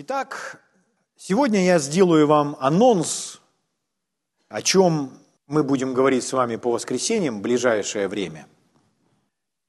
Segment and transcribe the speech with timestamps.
[0.00, 0.62] Итак,
[1.16, 3.40] сегодня я сделаю вам анонс,
[4.48, 5.10] о чем
[5.48, 8.46] мы будем говорить с вами по воскресеньям в ближайшее время.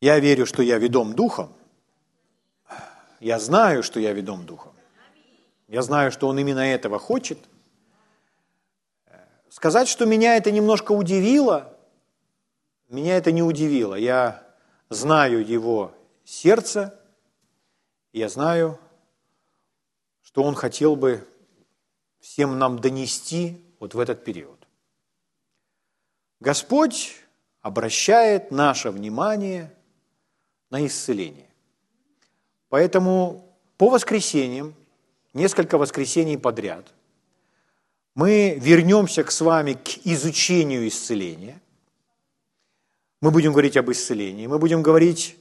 [0.02, 1.52] Я верю, что я ведом Духом.
[3.20, 4.74] Я знаю, что я ведом Духом.
[5.68, 7.40] Я знаю, что Он именно этого хочет.
[9.50, 11.76] Сказать, что меня это немножко удивило,
[12.88, 13.96] меня это не удивило.
[13.96, 14.44] Я
[14.90, 15.92] знаю Его
[16.24, 16.94] сердце,
[18.14, 18.78] я знаю,
[20.40, 21.28] что Он хотел бы
[22.22, 24.58] всем нам донести вот в этот период.
[26.40, 27.14] Господь
[27.60, 29.70] обращает наше внимание
[30.70, 31.50] на исцеление.
[32.70, 34.76] Поэтому по воскресеньям,
[35.34, 36.86] несколько воскресений подряд,
[38.16, 41.60] мы вернемся к с вами к изучению исцеления.
[43.20, 45.36] Мы будем говорить об исцелении, мы будем говорить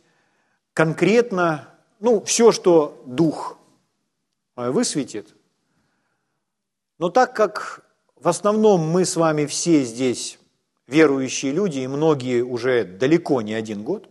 [0.73, 1.69] конкретно,
[2.01, 3.58] ну, все, что Дух
[4.59, 5.35] высветит.
[6.99, 7.85] Но так как
[8.17, 10.39] в основном мы с вами все здесь
[10.87, 14.09] верующие люди, и многие уже далеко не один год,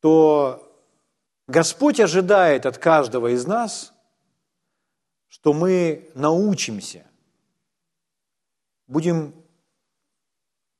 [0.00, 0.68] то
[1.46, 3.92] Господь ожидает от каждого из нас,
[5.28, 7.06] что мы научимся,
[8.86, 9.34] будем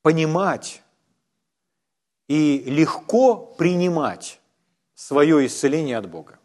[0.01, 0.83] понимать
[2.27, 4.39] и легко принимать
[4.93, 6.39] свое исцеление от Бога.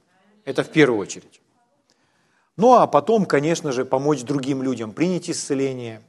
[0.44, 1.37] Это в первую очередь.
[2.58, 6.02] Ну а потом, конечно же, помочь другим людям принять исцеление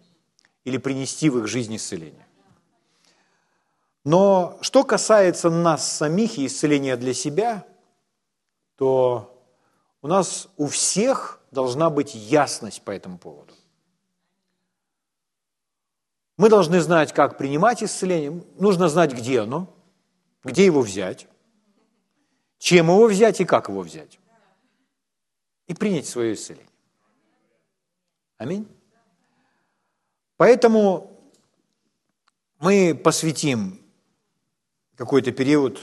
[0.63, 2.25] или принести в их жизнь исцеление.
[4.03, 7.67] Но что касается нас самих и исцеления для себя,
[8.77, 9.39] то
[10.01, 13.53] у нас у всех должна быть ясность по этому поводу.
[16.35, 18.43] Мы должны знать, как принимать исцеление.
[18.57, 19.71] Нужно знать, где оно,
[20.43, 21.27] где его взять,
[22.57, 24.17] чем его взять и как его взять.
[25.69, 26.67] И принять свое исцеление.
[28.37, 28.67] Аминь.
[30.35, 31.15] Поэтому
[32.59, 33.79] мы посвятим
[34.95, 35.79] какой-то период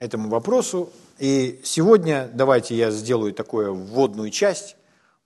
[0.00, 0.92] этому вопросу.
[1.18, 4.76] И сегодня давайте я сделаю такую вводную часть,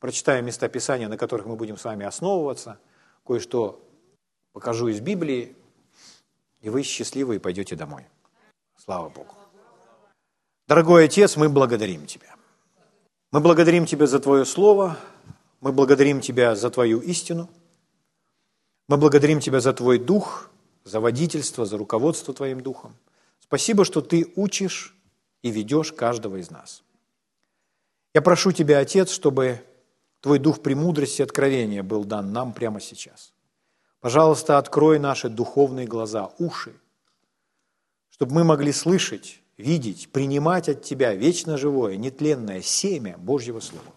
[0.01, 2.79] прочитаю места Писания, на которых мы будем с вами основываться,
[3.25, 3.83] кое-что
[4.53, 5.57] покажу из Библии,
[6.61, 8.05] и вы счастливы и пойдете домой.
[8.77, 9.35] Слава Богу.
[10.69, 12.36] Дорогой Отец, мы благодарим Тебя.
[13.37, 14.97] Мы благодарим Тебя за Твое Слово,
[15.61, 17.51] мы благодарим Тебя за Твою истину,
[18.89, 20.49] мы благодарим Тебя за Твой Дух,
[20.85, 22.97] за водительство, за руководство Твоим Духом.
[23.41, 24.97] Спасибо, что Ты учишь
[25.43, 26.83] и ведешь каждого из нас.
[28.15, 29.63] Я прошу Тебя, Отец, чтобы
[30.21, 33.35] Твой Дух премудрости и откровения был дан нам прямо сейчас.
[34.01, 36.73] Пожалуйста, открой наши духовные глаза, уши,
[38.09, 43.93] чтобы мы могли слышать, видеть, принимать от Тебя вечно живое, нетленное семя Божьего Слова.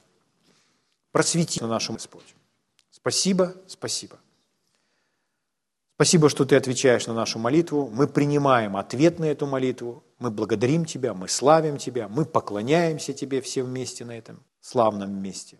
[1.12, 2.36] Просвети на нашем Господь.
[2.92, 4.20] Спасибо, спасибо.
[5.96, 7.90] Спасибо, что Ты отвечаешь на нашу молитву.
[7.92, 10.04] Мы принимаем ответ на эту молитву.
[10.18, 15.60] Мы благодарим Тебя, мы славим Тебя, мы поклоняемся Тебе все вместе на этом славном месте.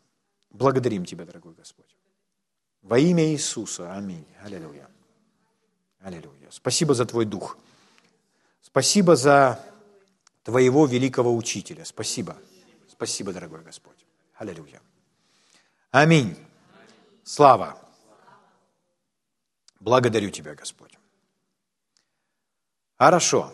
[0.50, 1.96] Благодарим Тебя, дорогой Господь.
[2.82, 3.94] Во имя Иисуса.
[3.94, 4.26] Аминь.
[4.42, 4.88] Аллилуйя.
[6.00, 6.48] Аллилуйя.
[6.52, 7.58] Спасибо за Твой Дух.
[8.62, 9.60] Спасибо за
[10.50, 11.86] Твоего великого учителя.
[11.86, 12.36] Спасибо.
[12.88, 14.04] Спасибо, дорогой Господь.
[14.34, 14.82] Аллилуйя.
[15.92, 16.36] Аминь.
[17.24, 17.78] Слава.
[19.80, 20.98] Благодарю Тебя, Господь.
[22.98, 23.54] Хорошо.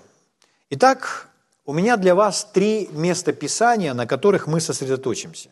[0.69, 1.29] Итак,
[1.65, 5.49] у меня для вас три места Писания, на которых мы сосредоточимся.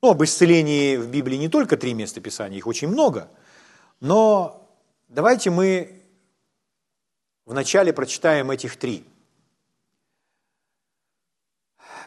[0.00, 3.28] Ну, об исцелении в Библии не только три места Писания, их очень много.
[4.00, 4.66] Но
[5.08, 6.02] давайте мы
[7.44, 9.04] вначале прочитаем этих три.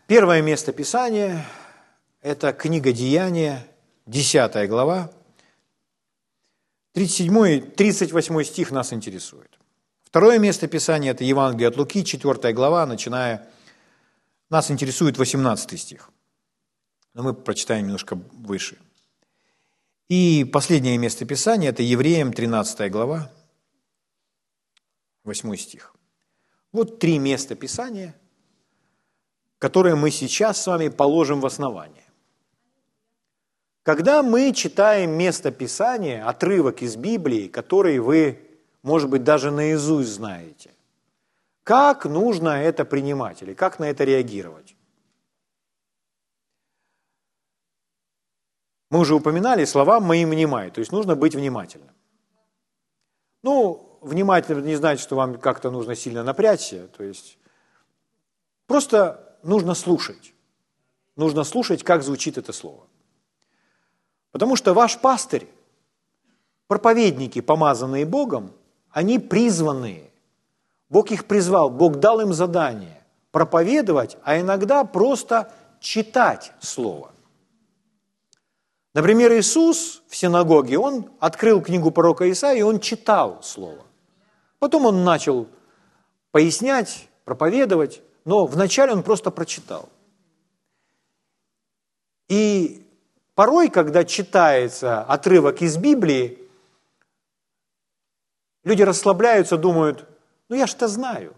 [0.07, 1.45] Первое место Писания–
[2.21, 3.67] это книга Деяния,
[4.05, 5.11] 10 глава,
[6.93, 9.59] 37 38 стих нас интересует.
[10.05, 13.49] Второе место Писания– это Евангелие от Луки, 4 глава, начиная,
[14.49, 16.09] нас интересует 18 стих.
[17.13, 18.77] Но мы прочитаем немножко выше.
[20.07, 23.29] И последнее место Писания– это Евреям, 13 глава,
[25.25, 25.93] 8 стих.
[26.71, 28.15] Вот три места Писания,
[29.59, 32.03] которые мы сейчас с вами положим в основание.
[33.83, 38.39] Когда мы читаем место Писания, отрывок из Библии, который вы,
[38.83, 40.71] может быть, даже наизусть знаете,
[41.63, 44.75] как нужно это принимать или как на это реагировать?
[48.89, 51.93] Мы уже упоминали слова «моим внимай», то есть нужно быть внимательным.
[53.43, 57.37] Ну, внимательно не значит, что вам как-то нужно сильно напрячься, то есть
[58.65, 60.33] просто нужно слушать.
[61.15, 62.85] нужно слушать, как звучит это слово.
[64.31, 65.47] Потому что ваш пастырь,
[66.67, 68.51] проповедники, помазанные Богом,
[68.91, 70.11] они призванные.
[70.89, 72.97] Бог их призвал, Бог дал им задание
[73.31, 77.11] проповедовать, а иногда просто читать Слово.
[78.93, 83.85] Например, Иисус в синагоге, он открыл книгу пророка Исаия, и он читал Слово.
[84.57, 85.47] Потом он начал
[86.31, 89.87] пояснять, проповедовать, но вначале он просто прочитал.
[92.27, 92.85] И
[93.35, 96.37] порой, когда читается отрывок из Библии,
[98.65, 100.09] люди расслабляются, думают,
[100.49, 101.33] ну я что знаю.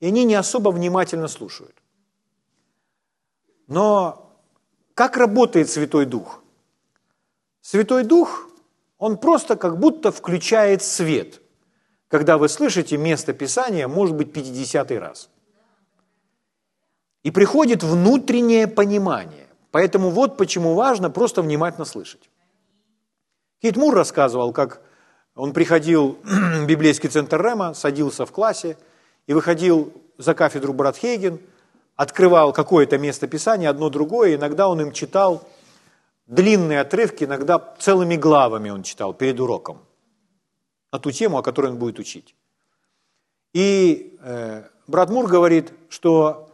[0.00, 1.76] И они не особо внимательно слушают.
[3.66, 4.32] Но
[4.94, 6.42] как работает Святой Дух?
[7.60, 8.48] Святой Дух,
[8.96, 11.42] Он просто как будто включает свет,
[12.08, 15.28] когда вы слышите место Писания, может быть, 50 раз.
[17.22, 19.46] И приходит внутреннее понимание.
[19.70, 22.30] Поэтому вот почему важно просто внимательно слышать.
[23.60, 24.80] Кейт Мур рассказывал, как
[25.34, 28.76] он приходил в библейский центр Рема, садился в классе
[29.26, 31.40] и выходил за кафедру брат Хейген,
[31.94, 35.46] открывал какое-то место Писания, одно другое, иногда он им читал
[36.26, 39.80] длинные отрывки, иногда целыми главами он читал перед уроком
[40.92, 42.34] на ту тему, о которой он будет учить.
[43.52, 46.49] И э, брат Мур говорит, что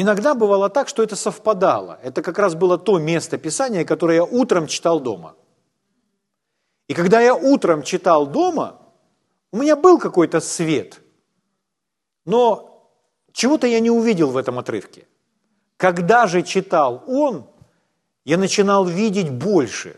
[0.00, 1.98] иногда бывало так, что это совпадало.
[2.04, 5.34] Это как раз было то место Писания, которое я утром читал дома.
[6.86, 8.78] И когда я утром читал дома,
[9.50, 11.00] у меня был какой-то свет,
[12.24, 12.88] но
[13.32, 15.04] чего-то я не увидел в этом отрывке.
[15.76, 17.46] Когда же читал он,
[18.24, 19.96] я начинал видеть больше.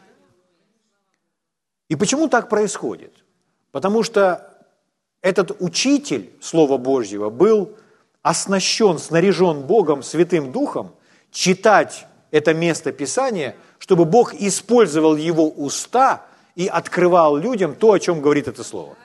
[1.88, 3.12] И почему так происходит?
[3.70, 4.64] Потому что
[5.20, 7.76] этот учитель Слова Божьего был
[8.22, 10.94] оснащен, снаряжен Богом, Святым Духом,
[11.30, 18.20] читать это место Писания, чтобы Бог использовал его уста и открывал людям то, о чем
[18.20, 18.96] говорит это Слово.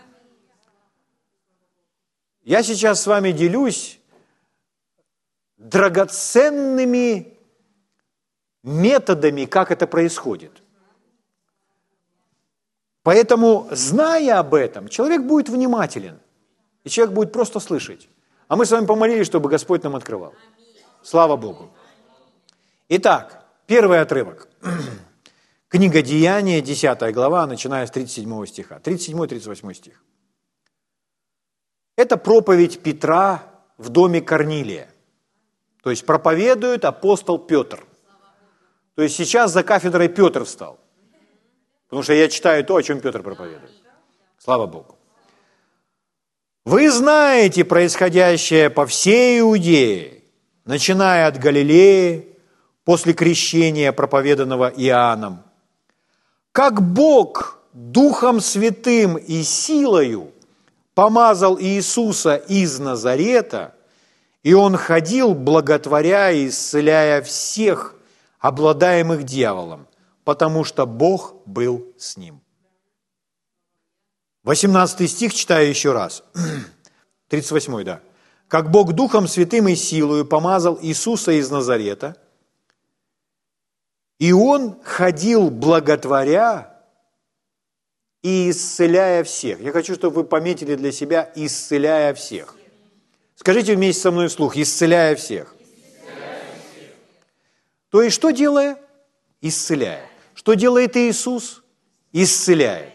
[2.44, 4.00] Я сейчас с вами делюсь
[5.58, 7.34] драгоценными
[8.62, 10.52] методами, как это происходит.
[13.02, 16.20] Поэтому, зная об этом, человек будет внимателен,
[16.84, 18.10] и человек будет просто слышать.
[18.48, 20.34] А мы с вами помолились, чтобы Господь нам открывал.
[21.02, 21.72] Слава Богу.
[22.90, 24.48] Итак, первый отрывок.
[25.68, 28.78] Книга Деяния, 10 глава, начиная с 37 стиха.
[28.78, 30.04] 37-38 стих.
[31.96, 33.44] Это проповедь Петра
[33.78, 34.90] в доме Корнилия.
[35.82, 37.86] То есть проповедует апостол Петр.
[38.96, 40.80] То есть сейчас за кафедрой Петр встал.
[41.88, 43.72] Потому что я читаю то, о чем Петр проповедует.
[44.38, 44.98] Слава Богу.
[46.66, 50.24] Вы знаете происходящее по всей Иудее,
[50.66, 52.36] начиная от Галилеи,
[52.84, 55.44] после крещения, проповеданного Иоанном,
[56.52, 60.32] как Бог Духом Святым и силою
[60.96, 63.76] помазал Иисуса из Назарета,
[64.42, 67.96] и Он ходил, благотворя и исцеляя всех,
[68.40, 69.88] обладаемых дьяволом,
[70.24, 72.42] потому что Бог был с ним.
[74.46, 76.24] 18 стих читаю еще раз.
[77.30, 78.02] 38, да.
[78.48, 82.16] «Как Бог Духом Святым и силою помазал Иисуса из Назарета,
[84.20, 86.80] и Он ходил благотворя
[88.22, 89.60] и исцеляя всех».
[89.62, 92.56] Я хочу, чтобы вы пометили для себя «исцеляя всех».
[93.36, 95.56] Скажите вместе со мной вслух «исцеляя всех».
[97.90, 98.78] То есть что делая?
[99.42, 100.08] Исцеляя.
[100.36, 101.64] Что делает Иисус?
[102.12, 102.95] Исцеляет.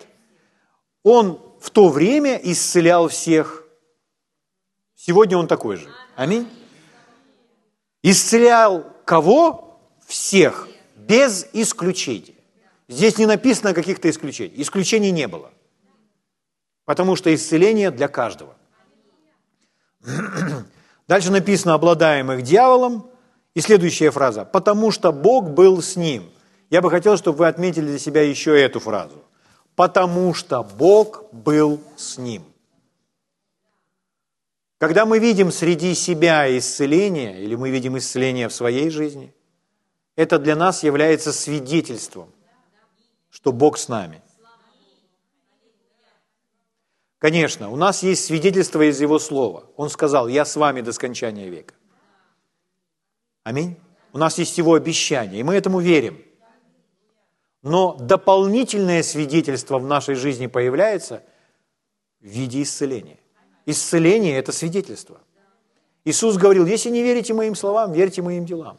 [1.02, 3.64] Он в то время исцелял всех.
[4.95, 5.88] Сегодня он такой же.
[6.16, 6.49] Аминь.
[8.02, 9.80] Исцелял кого?
[10.07, 10.69] Всех.
[10.97, 12.35] Без исключения.
[12.88, 14.52] Здесь не написано каких-то исключений.
[14.57, 15.50] Исключений не было.
[16.85, 18.57] Потому что исцеление для каждого.
[21.09, 23.07] Дальше написано обладаемых дьяволом.
[23.54, 24.45] И следующая фраза.
[24.45, 26.30] Потому что Бог был с ним.
[26.71, 29.25] Я бы хотел, чтобы вы отметили для себя еще эту фразу.
[29.81, 32.45] Потому что Бог был с ним.
[34.77, 39.35] Когда мы видим среди себя исцеление, или мы видим исцеление в своей жизни,
[40.17, 42.31] это для нас является свидетельством,
[43.31, 44.21] что Бог с нами–
[47.19, 49.65] Конечно, у нас есть свидетельство из Его Слова.
[49.77, 51.75] Он сказал, я с вами до скончания века.
[53.45, 53.77] Аминь.
[54.13, 56.23] У нас есть Его обещание, и мы этому верим.
[57.62, 61.23] Но дополнительное свидетельство в нашей жизни появляется
[62.21, 63.19] в виде исцеления.
[63.67, 65.21] Исцеление– это свидетельство.
[66.05, 68.79] Иисус говорил, если не верите моим словам, верьте моим делам,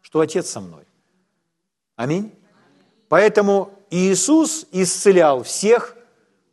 [0.00, 0.84] что Отец со мной.
[1.94, 2.34] Аминь.
[3.08, 5.96] Поэтому Иисус исцелял всех,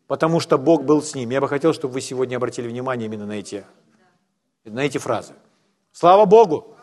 [0.07, 1.31] потому что Бог был с ним.
[1.31, 3.65] Я бы хотел, чтобы вы сегодня обратили внимание именно на эти,
[4.63, 5.33] на эти фразы.
[5.91, 6.77] Слава Богу!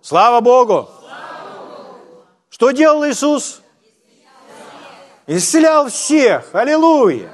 [0.00, 0.88] Слава Богу!
[2.48, 3.60] Что делал Иисус?
[5.26, 6.54] Исцелял всех.
[6.54, 7.32] Аллилуйя!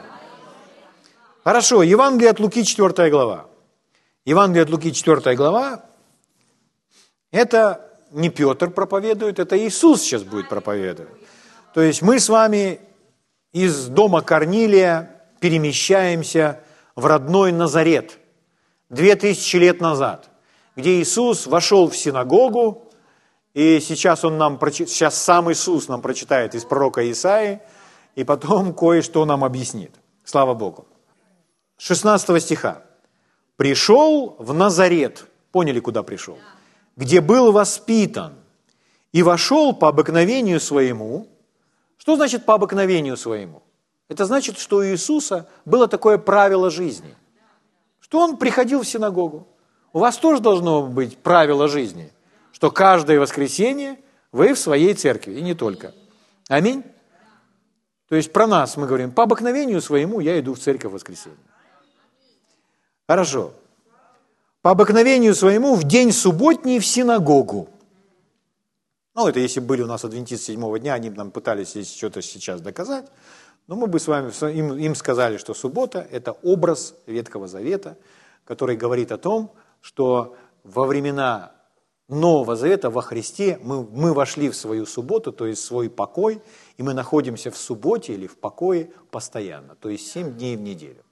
[1.44, 3.46] Хорошо, Евангелие от Луки, 4 глава.
[4.24, 5.84] Евангелие от Луки, 4 глава,
[7.32, 11.12] это не Петр проповедует, это Иисус сейчас будет проповедовать.
[11.74, 12.80] То есть мы с вами
[13.52, 16.60] из дома Корнилия перемещаемся
[16.94, 18.18] в родной Назарет,
[18.88, 20.30] две тысячи лет назад,
[20.76, 22.90] где Иисус вошел в синагогу,
[23.54, 27.60] и сейчас, он нам, сейчас сам Иисус нам прочитает из пророка Исаии,
[28.14, 29.94] и потом кое-что нам объяснит.
[30.24, 30.86] Слава Богу.
[31.78, 32.82] 16 стиха.
[33.56, 35.26] «Пришел в Назарет».
[35.50, 36.38] Поняли, куда пришел?
[36.96, 38.34] «Где был воспитан,
[39.12, 41.28] и вошел по обыкновению своему».
[42.02, 43.62] Что значит по обыкновению своему?
[44.08, 47.14] Это значит, что у Иисуса было такое правило жизни,
[48.00, 49.46] что Он приходил в синагогу.
[49.92, 52.12] У вас тоже должно быть правило жизни,
[52.50, 54.00] что каждое воскресенье
[54.32, 55.94] вы в своей церкви, и не только.
[56.48, 56.82] Аминь.
[58.12, 61.38] То есть про нас мы говорим, по обыкновению своему я иду в церковь в воскресенье.
[63.08, 63.54] Хорошо.
[64.60, 67.70] По обыкновению своему в день субботний в синагогу.
[69.14, 73.06] Ну, это если были у нас адвентисты седьмого дня, они нам пытались что-то сейчас доказать.
[73.66, 77.96] Но мы бы с вами им, им сказали, что суббота– это образ Ветхого Завета,
[78.44, 81.52] который говорит о том, что во времена
[82.12, 86.42] Нового Завета во Христе мы, мы вошли в свою субботу, то есть свой покой,
[86.76, 91.02] и мы находимся в субботе или в покое постоянно, то есть семь дней в неделю.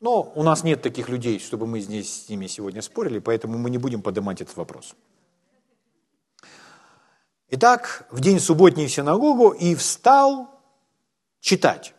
[0.00, 3.70] Но у нас нет таких людей, чтобы мы здесь с ними сегодня спорили, поэтому мы
[3.70, 4.94] не будем поднимать этот вопрос.
[7.48, 10.48] Итак, в день субботний в синагогу и встал
[11.40, 11.94] читать.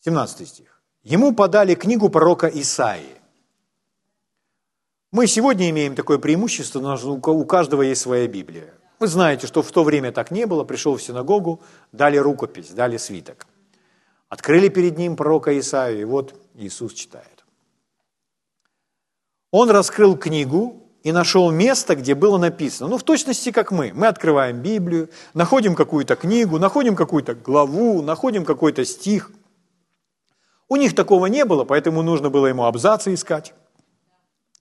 [0.00, 0.82] 17 стих.
[1.02, 3.23] Ему подали книгу пророка Исаии.
[5.14, 8.74] Мы сегодня имеем такое преимущество, у каждого есть своя Библия.
[8.98, 11.60] Вы знаете, что в то время так не было, пришел в синагогу,
[11.92, 13.46] дали рукопись, дали свиток.
[14.28, 17.44] Открыли перед ним пророка Исаию, и вот Иисус читает.
[19.52, 22.90] Он раскрыл книгу и нашел место, где было написано.
[22.90, 23.92] Ну, в точности, как мы.
[23.94, 29.30] Мы открываем Библию, находим какую-то книгу, находим какую-то главу, находим какой-то стих.
[30.68, 33.54] У них такого не было, поэтому нужно было ему абзацы искать.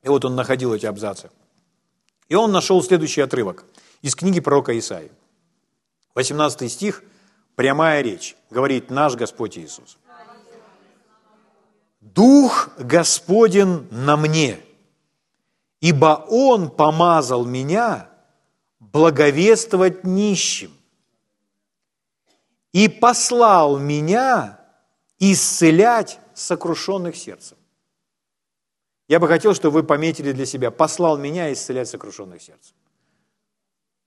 [0.04, 1.32] И вот он находил эти абзацы.
[2.30, 3.66] И он нашел следующий отрывок
[4.02, 5.12] из книги пророка Исаии.
[6.14, 7.04] 18 стих–
[7.56, 9.98] Прямая речь, говорит наш Господь Иисус.
[12.02, 14.60] Дух Господен на мне,
[15.80, 18.10] ибо Он помазал меня
[18.80, 20.72] благовествовать нищим
[22.72, 24.60] и послал меня
[25.20, 27.58] исцелять сокрушенных сердцем.
[29.08, 32.76] Я бы хотел, чтобы вы пометили для себя, послал меня исцелять сокрушенных сердцем.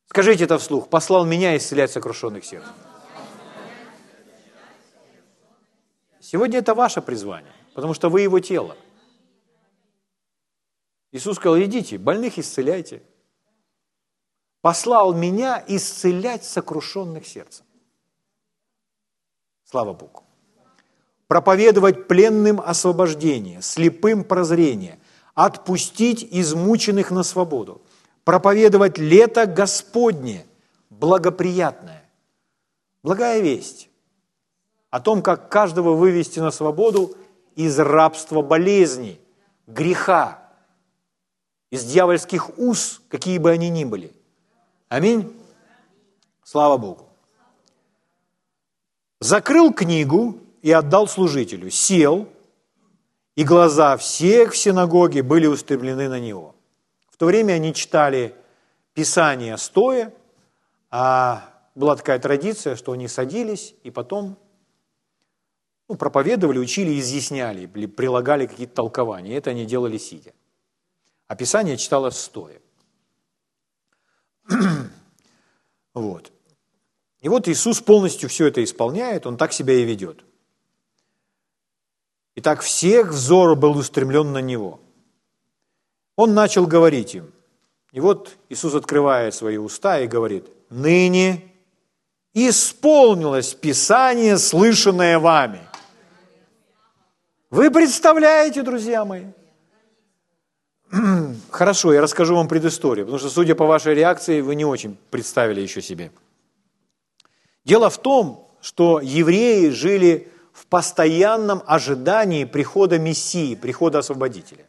[0.07, 2.73] Скажите это вслух, послал меня исцелять сокрушенных сердцем.
[6.21, 8.76] Сегодня это ваше призвание, потому что вы его тело.
[11.12, 13.03] Иисус сказал, идите, больных исцеляйте.
[14.61, 17.65] Послал меня исцелять сокрушенных сердцем.
[19.65, 20.25] Слава Богу.
[21.28, 24.99] Проповедовать пленным освобождение, слепым прозрение,
[25.35, 27.83] отпустить измученных на свободу,
[28.25, 30.47] проповедовать лето Господне,
[30.90, 32.09] благоприятное.
[33.02, 33.88] Благая весть
[34.90, 37.16] о том, как каждого вывести на свободу
[37.54, 39.21] из рабства болезни,
[39.66, 40.42] греха,
[41.71, 44.12] из дьявольских уз, какие бы они ни были.
[44.88, 45.37] Аминь.
[46.45, 47.09] Слава Богу.
[49.21, 52.29] Закрыл книгу и отдал служителю, сел,
[53.37, 56.57] и глаза всех в синагоге были устремлены на него.
[57.09, 58.35] В то время они читали
[58.93, 60.13] Писание стоя,
[60.91, 64.37] а была такая традиция, что они садились и потом
[65.89, 69.37] ну, проповедовали, учили, изъясняли, прилагали какие-то толкования.
[69.37, 70.33] Это они делали сидя.
[71.29, 72.61] А Писание читалось стоя.
[75.95, 76.33] вот.
[77.21, 80.25] И вот Иисус полностью все это исполняет, Он так себя и ведет.
[82.37, 84.78] Итак, всех взор был устремлен на Него.
[86.16, 87.33] Он начал говорить им.
[87.93, 91.50] И вот Иисус открывает свои уста и говорит, «Ныне
[92.35, 95.61] исполнилось Писание, слышанное вами».
[97.49, 99.25] Вы представляете, друзья мои?
[101.50, 105.62] Хорошо, я расскажу вам предысторию, потому что, судя по вашей реакции, вы не очень представили
[105.62, 106.12] еще себе.
[107.64, 114.65] Дело в том, что евреи жили в постоянном ожидании прихода Мессии, прихода Освободителя.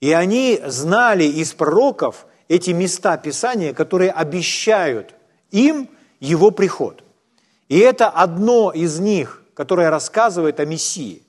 [0.00, 5.14] И они знали из пророков эти места Писания, которые обещают
[5.50, 5.88] им
[6.20, 7.02] его приход.
[7.68, 11.22] И это одно из них, которое рассказывает о Мессии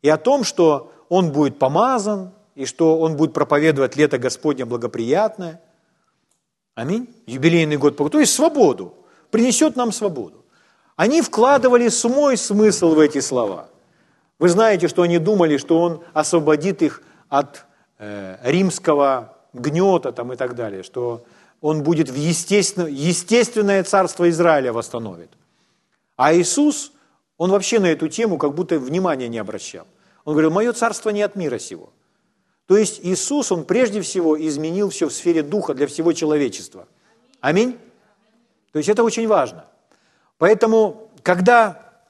[0.00, 5.60] и о том, что он будет помазан, и что он будет проповедовать лето Господне благоприятное.
[6.76, 7.08] Аминь.
[7.26, 8.94] Юбилейный год, то есть свободу,
[9.32, 10.44] принесет нам свободу.
[10.98, 13.68] Они вкладывали свой смысл в эти слова.
[14.40, 17.66] Вы знаете, что они думали, что он освободит их от
[18.00, 21.22] э, римского гнета там, и так далее, что
[21.60, 25.30] он будет в естественно, естественное царство Израиля восстановит.
[26.16, 26.90] А Иисус,
[27.36, 29.86] он вообще на эту тему как будто внимания не обращал.
[30.24, 31.90] Он говорил, мое царство не от мира сего.
[32.66, 36.88] То есть Иисус, Он прежде всего изменил все в сфере духа для всего человечества.
[37.40, 37.78] Аминь?
[38.72, 39.64] То есть это очень важно.
[40.38, 42.00] Поэтому, когда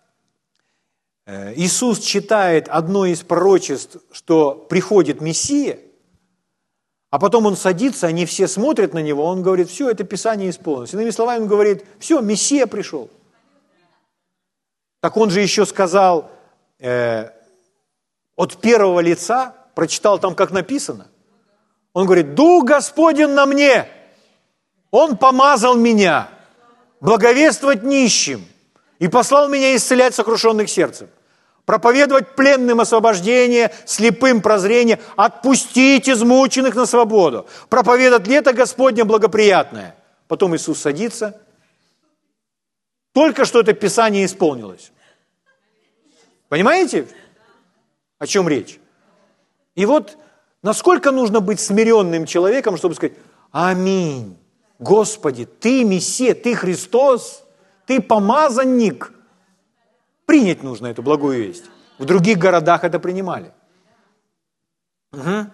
[1.26, 5.78] э, Иисус читает одно из пророчеств, что приходит Мессия,
[7.10, 10.92] а потом он садится, они все смотрят на него, он говорит, все, это Писание исполнилось.
[10.92, 13.10] Иными словами, он говорит, все, Мессия пришел.
[15.00, 16.30] Так он же еще сказал
[16.78, 17.30] э,
[18.36, 21.06] от первого лица, прочитал там, как написано.
[21.94, 23.88] Он говорит, Дух Господень на мне,
[24.90, 26.28] Он помазал меня
[27.00, 28.44] благовествовать нищим
[28.98, 31.08] и послал меня исцелять сокрушенных сердцем,
[31.64, 39.94] проповедовать пленным освобождение, слепым прозрение, отпустить измученных на свободу, проповедовать лето Господне благоприятное.
[40.26, 41.40] Потом Иисус садится.
[43.12, 44.92] Только что это Писание исполнилось.
[46.48, 47.08] Понимаете,
[48.18, 48.78] о чем речь?
[49.74, 50.16] И вот
[50.62, 53.16] насколько нужно быть смиренным человеком, чтобы сказать,
[53.52, 54.36] аминь,
[54.78, 57.44] Господи, Ты Мессия, Ты Христос,
[57.86, 59.12] Ты помазанник.
[60.26, 61.64] Принять нужно эту благую весть.
[61.98, 63.52] В других городах это принимали.
[65.12, 65.50] Угу.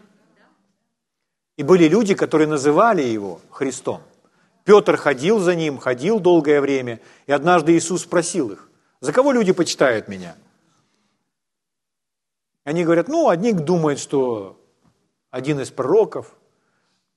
[1.57, 4.03] И были люди, которые называли его Христом.
[4.65, 8.69] Петр ходил за ним, ходил долгое время, и однажды Иисус спросил их,
[9.01, 10.37] за кого люди почитают меня?
[12.65, 14.59] Они говорят, ну, одни думают, что
[15.31, 16.35] один из пророков,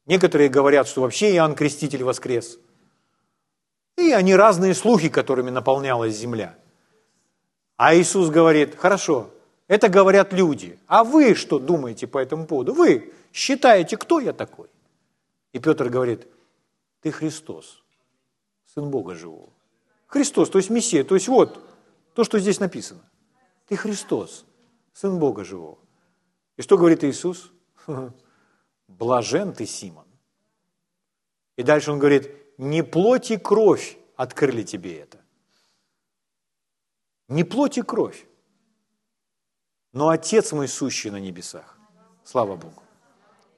[0.07, 2.57] некоторые говорят, что вообще Иоанн Креститель воскрес.
[3.97, 6.55] И они разные слухи, которыми наполнялась земля.
[7.75, 9.29] А Иисус говорит, хорошо,
[9.67, 12.73] это говорят люди, а вы что думаете по этому поводу?
[12.73, 14.67] Вы считаете, кто я такой?
[15.51, 16.27] И Петр говорит,
[17.01, 17.83] ты Христос,
[18.73, 19.49] Сын Бога живого.
[20.07, 21.59] Христос, то есть Мессия, то есть вот
[22.13, 23.01] то, что здесь написано.
[23.67, 24.45] Ты Христос,
[24.93, 25.77] Сын Бога живого.
[26.55, 27.51] И что говорит Иисус?
[28.87, 30.07] Блажен ты, Симон.
[31.55, 35.19] И дальше он говорит, не плоть и кровь открыли тебе это.
[37.27, 38.25] Не плоть и кровь,
[39.91, 41.77] но Отец мой сущий на небесах.
[42.23, 42.81] Слава Богу.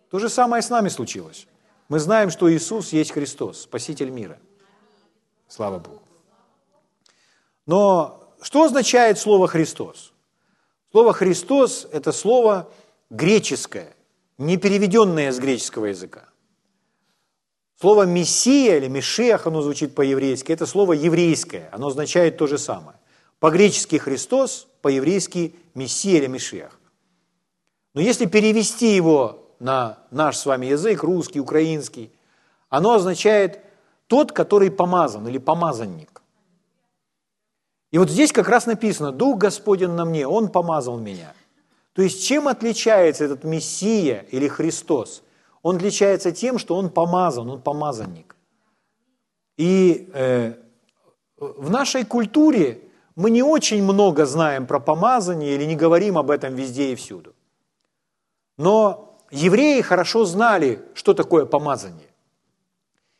[0.09, 1.47] То же самое с нами случилось.
[1.87, 4.39] Мы знаем, что Иисус есть Христос, Спаситель мира.
[5.47, 6.01] Слава Богу.
[7.65, 10.13] Но что означает слово «Христос»?
[10.91, 12.71] Слово «Христос»– это слово
[13.09, 13.95] греческое,
[14.39, 16.29] не переведенное с греческого языка.
[17.79, 22.97] Слово «мессия» или «мешиах», оно звучит по-еврейски, это слово еврейское, оно означает то же самое.
[23.39, 26.79] По-гречески «Христос», по-еврейски «мессия» или «мешиах».
[27.93, 32.11] Но если перевести его на наш с вами язык, русский, украинский,
[32.69, 33.59] оно означает
[34.07, 36.21] «тот, который помазан» или «помазанник».
[37.91, 41.33] И вот здесь как раз написано, Дух Господень на мне, Он помазал меня.
[41.93, 45.23] То есть чем отличается этот Мессия или Христос?
[45.61, 48.35] Он отличается тем, что Он помазан, Он помазанник.
[49.57, 50.53] И э,
[51.37, 52.81] в нашей культуре
[53.15, 57.33] мы не очень много знаем про помазание или не говорим об этом везде и всюду.
[58.57, 62.07] Но евреи хорошо знали, что такое помазание.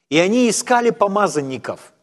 [0.09, 1.93] И они искали помазанников–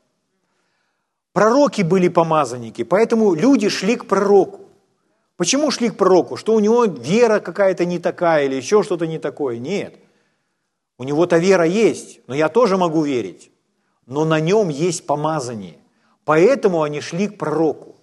[1.37, 4.66] Пророки были помазанники, поэтому люди шли к пророку.
[5.37, 6.37] Почему шли к пророку?
[6.37, 9.59] Что у него вера какая-то не такая или еще что-то не такое?
[9.59, 9.95] Нет.
[10.99, 13.51] У него-то вера есть, но я тоже могу верить.
[14.07, 15.79] Но на нем есть помазание.
[16.25, 17.97] Поэтому они шли к пророку.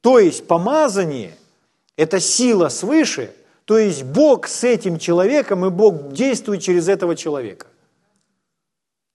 [0.00, 1.36] То есть помазание–
[1.96, 3.34] это сила свыше,
[3.64, 7.66] то есть Бог с этим человеком, и Бог действует через этого человека.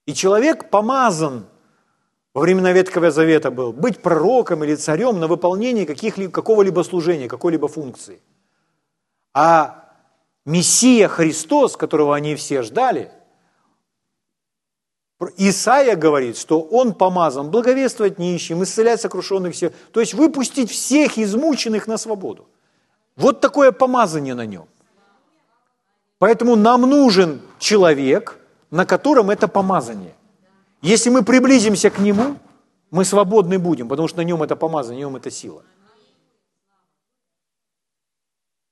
[0.05, 1.47] И человек помазан
[2.33, 7.67] во времена Ветхого Завета был, быть пророком или царем на выполнение каких-либо, какого-либо служения, какой-либо
[7.67, 8.21] функции.
[9.33, 9.91] А
[10.45, 13.11] Мессия Христос, которого они все ждали,
[15.37, 21.87] Исаия говорит, что он помазан благовествовать нищим, исцелять сокрушенных всех, то есть выпустить всех измученных
[21.87, 22.47] на свободу.
[23.15, 24.67] Вот такое помазание на нем.
[26.17, 28.37] Поэтому нам нужен человек,
[28.71, 30.15] на котором это помазание.
[30.83, 32.35] Если мы приблизимся к нему,
[32.91, 35.63] мы свободны будем, потому что на нем это помазание, на нем это сила.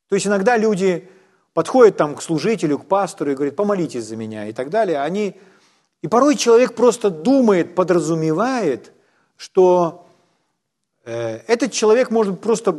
[0.09, 1.09] То есть иногда люди
[1.53, 4.99] подходят там к служителю, к пастору и говорят, помолитесь за меня и так далее.
[4.99, 5.39] Они...
[6.01, 8.91] И порой человек просто думает, подразумевает,
[9.37, 10.05] что
[11.05, 12.77] э, этот человек может просто,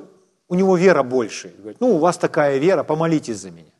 [0.49, 1.55] у него вера больше.
[1.57, 3.73] Говорит, ну, у вас такая вера, помолитесь за меня.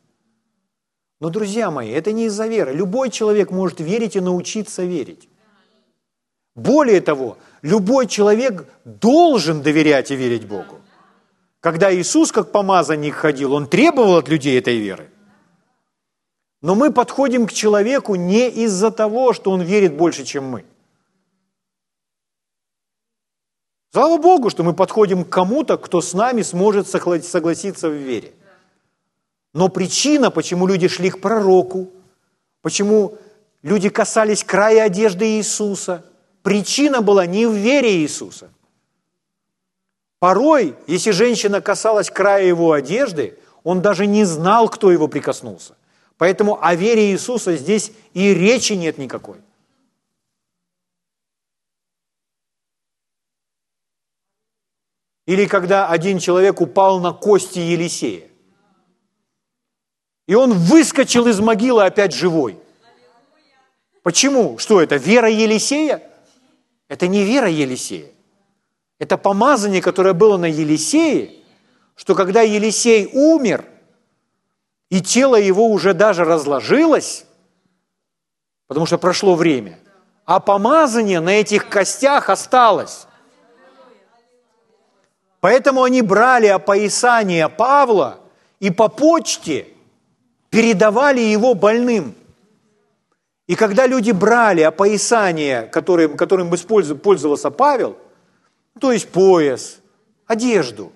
[1.19, 2.73] Но, друзья мои, это не из-за веры.
[2.73, 5.29] Любой человек может верить и научиться верить.
[6.55, 10.79] Более того, любой человек должен доверять и верить Богу.
[11.59, 15.09] Когда Иисус как помазанник ходил, Он требовал от людей этой веры.
[16.61, 20.65] Но мы подходим к человеку не из-за того, что он верит больше, чем мы.
[23.91, 28.33] Слава Богу, что мы подходим к кому-то, кто с нами сможет согласиться в вере.
[29.53, 31.91] Но причина, почему люди шли к пророку,
[32.61, 33.17] почему
[33.61, 36.05] люди касались края одежды Иисуса,
[36.43, 38.51] причина была не в вере Иисуса.
[40.19, 45.75] Порой, если женщина касалась края его одежды, он даже не знал, кто его прикоснулся.
[46.17, 49.41] Поэтому о вере Иисуса здесь и речи нет никакой.
[55.25, 58.29] Или когда один человек упал на кости Елисея.
[60.27, 62.57] И он выскочил из могилы опять живой.
[64.03, 64.57] Почему?
[64.57, 64.97] Что это?
[64.97, 66.12] Вера Елисея?
[66.87, 68.11] Это не вера Елисея.
[68.99, 71.31] Это помазание, которое было на Елисее,
[71.95, 73.65] что когда Елисей умер,
[74.89, 77.25] и тело его уже даже разложилось,
[78.67, 79.79] потому что прошло время,
[80.25, 83.07] а помазание на этих костях осталось.
[85.39, 88.19] Поэтому они брали опоясание Павла
[88.59, 89.67] и по почте
[90.49, 92.15] передавали его больным.
[93.47, 97.97] И когда люди брали опоясание, которым, которым пользовался Павел,
[98.79, 99.79] то есть пояс,
[100.25, 100.91] одежду,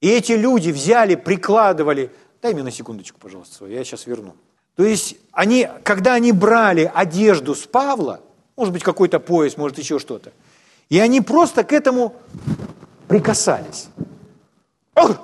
[0.00, 2.10] и эти люди взяли, прикладывали,
[2.42, 4.34] дай мне на секундочку, пожалуйста, я сейчас верну.
[4.76, 8.20] То есть они, когда они брали одежду с Павла,
[8.56, 10.32] может быть, какой-то пояс, может, еще что-то,
[10.88, 12.14] и они просто к этому
[13.06, 13.88] прикасались.
[14.94, 15.16] Ох!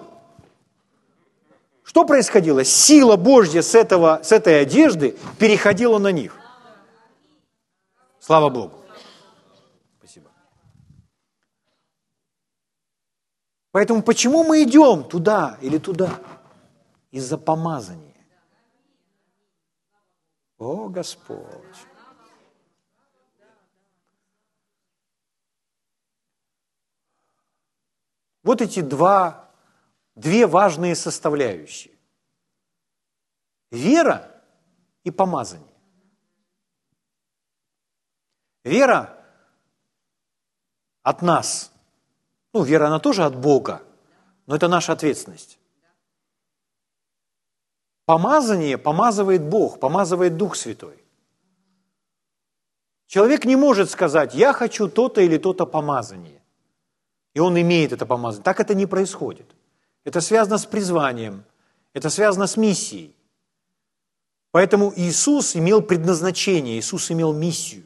[1.95, 2.65] Что происходило?
[2.65, 6.37] Сила Божья с, этого, с этой одежды переходила на них.
[8.19, 8.85] Слава Богу.
[9.99, 10.29] Спасибо.
[13.71, 16.19] Поэтому почему мы идем туда или туда?
[17.13, 18.27] Из-за помазания.
[20.59, 21.47] О, Господь.
[28.43, 29.44] Вот эти два
[30.15, 31.95] две важные составляющие.
[33.71, 34.31] Вера
[35.03, 35.75] и помазание.
[38.63, 39.25] Вера
[41.03, 41.73] от нас.
[42.53, 43.83] Ну, вера, она тоже от Бога,
[44.47, 45.59] но это наша ответственность.
[48.07, 51.03] Помазание помазывает Бог, помазывает Дух Святой.
[53.07, 56.43] Человек не может сказать, я хочу то-то или то-то помазание.
[57.35, 58.45] И он имеет это помазание.
[58.45, 59.55] Так это не происходит.
[60.05, 61.45] Это связано с призванием,
[61.95, 63.17] это связано с миссией.
[64.51, 67.85] Поэтому Иисус имел предназначение, Иисус имел миссию.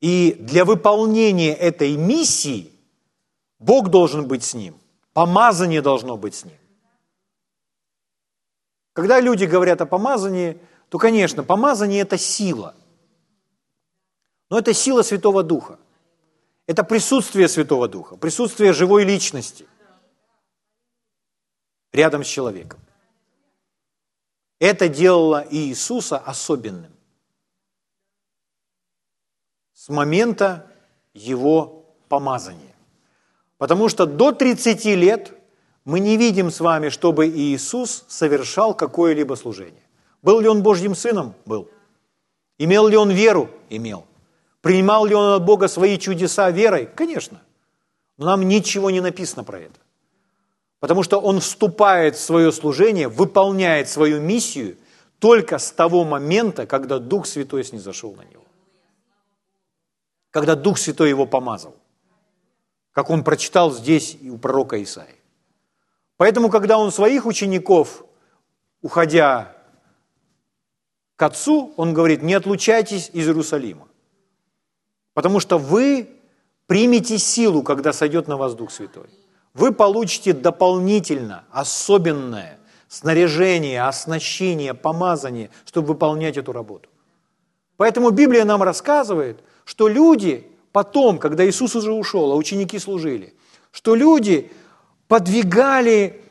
[0.00, 2.70] И для выполнения этой миссии
[3.58, 4.78] Бог должен быть с ним,
[5.14, 6.54] помазание должно быть с ним.
[8.92, 12.74] Когда люди говорят о помазании, то, конечно, помазание– это сила.
[14.50, 15.78] Но это сила Святого Духа.
[16.66, 19.66] Это присутствие Святого Духа, присутствие живой личности–
[21.92, 22.80] рядом с человеком.
[24.58, 26.92] Это делало Иисуса особенным.
[29.72, 30.66] С момента
[31.14, 32.74] его помазания.
[33.58, 35.32] Потому что до 30 лет
[35.84, 39.82] мы не видим с вами, чтобы Иисус совершал какое-либо служение.
[40.22, 41.34] Был ли он Божьим сыном?
[41.44, 41.70] Был.
[42.58, 43.50] Имел ли он веру?
[43.70, 44.04] Имел.
[44.60, 46.86] Принимал ли он от Бога свои чудеса верой?
[46.86, 47.40] Конечно.
[48.16, 49.78] Но нам ничего не написано про это.
[50.80, 54.76] Потому что он вступает в свое служение, выполняет свою миссию
[55.18, 58.44] только с того момента, когда Дух Святой снизошел на него.
[60.30, 61.74] Когда Дух Святой его помазал.
[62.92, 65.16] Как он прочитал здесь у пророка Исаии.
[66.16, 68.04] Поэтому, когда он своих учеников,
[68.82, 69.56] уходя
[71.16, 73.88] к отцу, он говорит, не отлучайтесь из Иерусалима,
[75.14, 76.08] потому что вы
[76.66, 79.08] примете силу, когда сойдет на вас Дух Святой.
[79.58, 86.88] Вы получите дополнительно, особенное снаряжение, оснащение, помазание, чтобы выполнять эту работу.
[87.76, 93.34] Поэтому Библия нам рассказывает, что люди потом, когда Иисус уже ушел, а ученики служили,
[93.72, 94.52] что люди
[95.08, 96.22] подвигали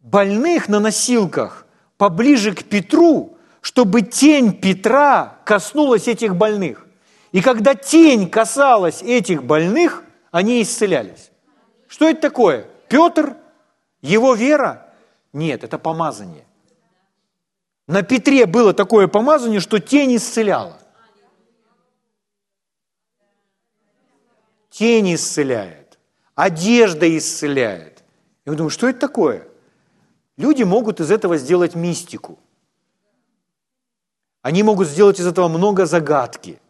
[0.00, 1.66] больных на носилках
[1.98, 6.84] поближе к Петру, чтобы тень Петра коснулась этих больных.
[7.30, 11.30] И когда тень касалась этих больных, они исцелялись.
[11.94, 12.66] Что это такое?
[12.88, 13.36] Петр?
[14.02, 14.92] Его вера?
[15.32, 16.44] Нет, это помазание.
[17.86, 20.76] На Петре было такое помазание, что тень исцеляла.
[24.70, 26.00] Тень исцеляет,
[26.34, 28.02] одежда исцеляет.
[28.44, 29.46] Я думаю, что это такое?
[30.36, 32.40] Люди могут из этого сделать мистику.
[34.42, 36.60] Они могут сделать из этого много загадки.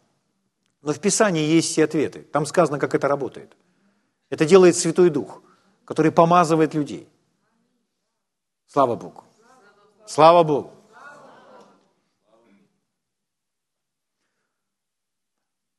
[0.83, 2.21] Но в Писании есть все ответы.
[2.21, 3.55] Там сказано, как это работает.
[4.29, 5.41] Это делает Святой Дух,
[5.85, 7.07] который помазывает людей.
[8.67, 9.23] Слава Богу.
[10.05, 10.71] Слава Богу.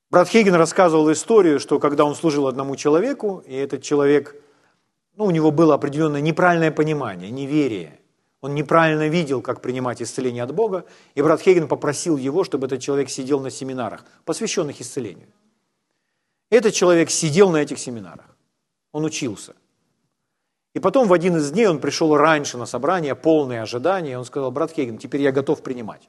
[0.09, 4.37] Брат Хейген рассказывал историю, что когда он служил одному человеку, и этот человек,
[5.17, 8.01] ну, у него было определенное неправильное понимание, неверие.
[8.41, 12.81] Он неправильно видел, как принимать исцеление от Бога, и брат Хейген попросил его, чтобы этот
[12.81, 15.29] человек сидел на семинарах, посвященных исцелению.
[16.51, 18.36] Этот человек сидел на этих семинарах,
[18.97, 19.55] он учился.
[20.73, 24.51] И потом в один из дней он пришел раньше на собрание, полное ожидание, он сказал,
[24.51, 26.09] брат Хейген, теперь я готов принимать.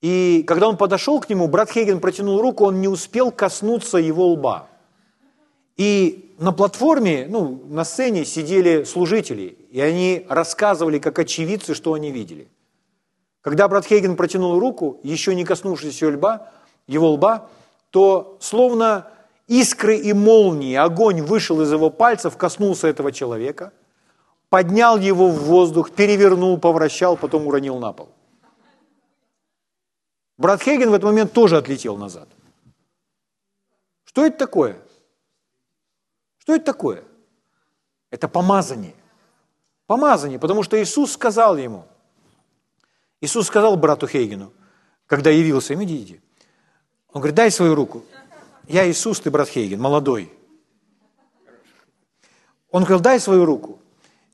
[0.00, 4.28] И когда он подошел к нему, брат Хейген протянул руку, он не успел коснуться его
[4.28, 4.68] лба.
[5.76, 12.12] И на платформе, ну, на сцене сидели служители, и они рассказывали, как очевидцы, что они
[12.12, 12.46] видели.
[13.40, 16.52] Когда брат Хейген протянул руку, еще не коснувшись его лба,
[16.86, 17.48] его лба,
[17.90, 19.10] то словно
[19.46, 23.72] искры и молнии, огонь вышел из его пальцев, коснулся этого человека,
[24.48, 28.08] поднял его в воздух, перевернул, повращал, потом уронил на пол.
[30.38, 32.28] Брат Хейген в этот момент тоже отлетел назад.
[34.04, 34.78] Что это такое?
[36.38, 37.04] Что это такое?
[38.10, 38.94] Это помазание.
[39.86, 41.86] Помазание, потому что Иисус сказал ему,
[43.20, 44.52] Иисус сказал брату Хейгену,
[45.06, 46.20] когда явился им, идите.
[47.12, 48.04] Он говорит, дай свою руку.
[48.68, 50.32] Я Иисус, ты брат Хейген, молодой.
[52.70, 53.78] Он говорил, дай свою руку.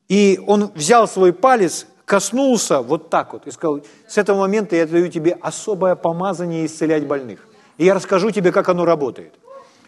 [0.09, 4.87] И он взял свой палец, коснулся вот так вот и сказал, с этого момента я
[4.87, 7.47] даю тебе особое помазание исцелять больных.
[7.79, 9.35] И я расскажу тебе, как оно работает.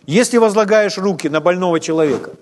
[0.06, 2.32] Если возлагаешь руки на больного человека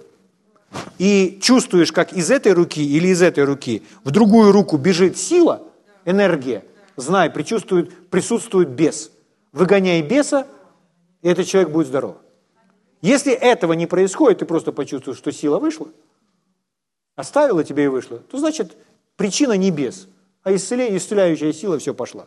[0.98, 5.62] и чувствуешь, как из этой руки или из этой руки в другую руку бежит сила,
[6.04, 6.64] энергия,
[6.96, 9.10] знай, присутствует бес.
[9.52, 10.46] Выгоняй беса,
[11.22, 12.16] и этот человек будет здоров.
[13.00, 15.88] Если этого не происходит, ты просто почувствуешь, что сила вышла,
[17.16, 18.76] оставила тебе и вышла, то значит
[19.16, 20.08] причина не бес,
[20.42, 22.26] а исцеление, исцеляющая сила все пошла.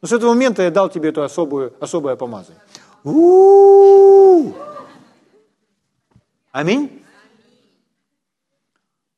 [0.00, 2.60] Но с этого момента я дал тебе это особую, особое помазание.
[3.04, 4.54] У-у-у!
[6.50, 7.02] Аминь.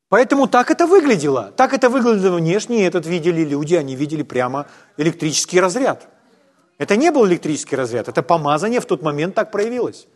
[0.09, 1.53] Поэтому так это выглядело.
[1.57, 6.09] Так это выглядело внешне, и этот видели люди, они видели прямо электрический разряд.
[6.79, 10.07] Это не был электрический разряд, это помазание в тот момент так проявилось.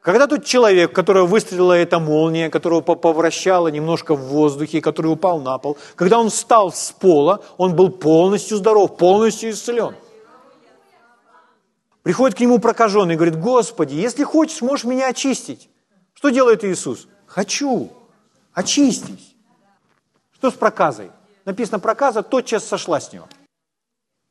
[0.00, 5.58] Когда тот человек, которого выстрелила эта молния, которого повращало немножко в воздухе, который упал на
[5.58, 9.96] пол, когда он встал с пола, он был полностью здоров, полностью исцелен.
[12.02, 15.68] Приходит к нему прокаженный и говорит, Господи, если хочешь, можешь меня очистить.
[16.14, 17.06] Что делает Иисус?
[17.26, 17.90] Хочу,
[18.54, 19.34] очистись.
[20.32, 21.10] Что с проказой?
[21.44, 23.28] Написано, проказа тотчас сошла с него.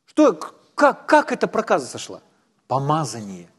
[0.05, 0.39] Что,
[0.77, 2.21] как, как эта проказа сошла?
[2.67, 3.49] Помазание.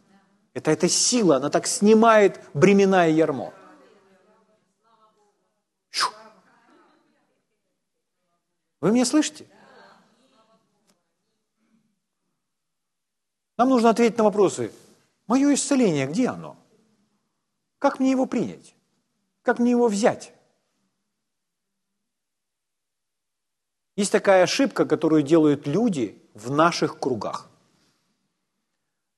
[0.55, 3.53] Это эта сила, она так снимает бремена и ярмо.
[8.81, 9.49] Вы меня слышите?
[13.57, 14.73] Нам нужно ответить на вопросы.
[15.27, 16.57] Мое исцеление, где оно?
[17.81, 18.77] Как мне его принять?
[19.43, 20.33] Как мне его взять?
[23.97, 27.49] Есть такая ошибка, которую делают люди в наших кругах.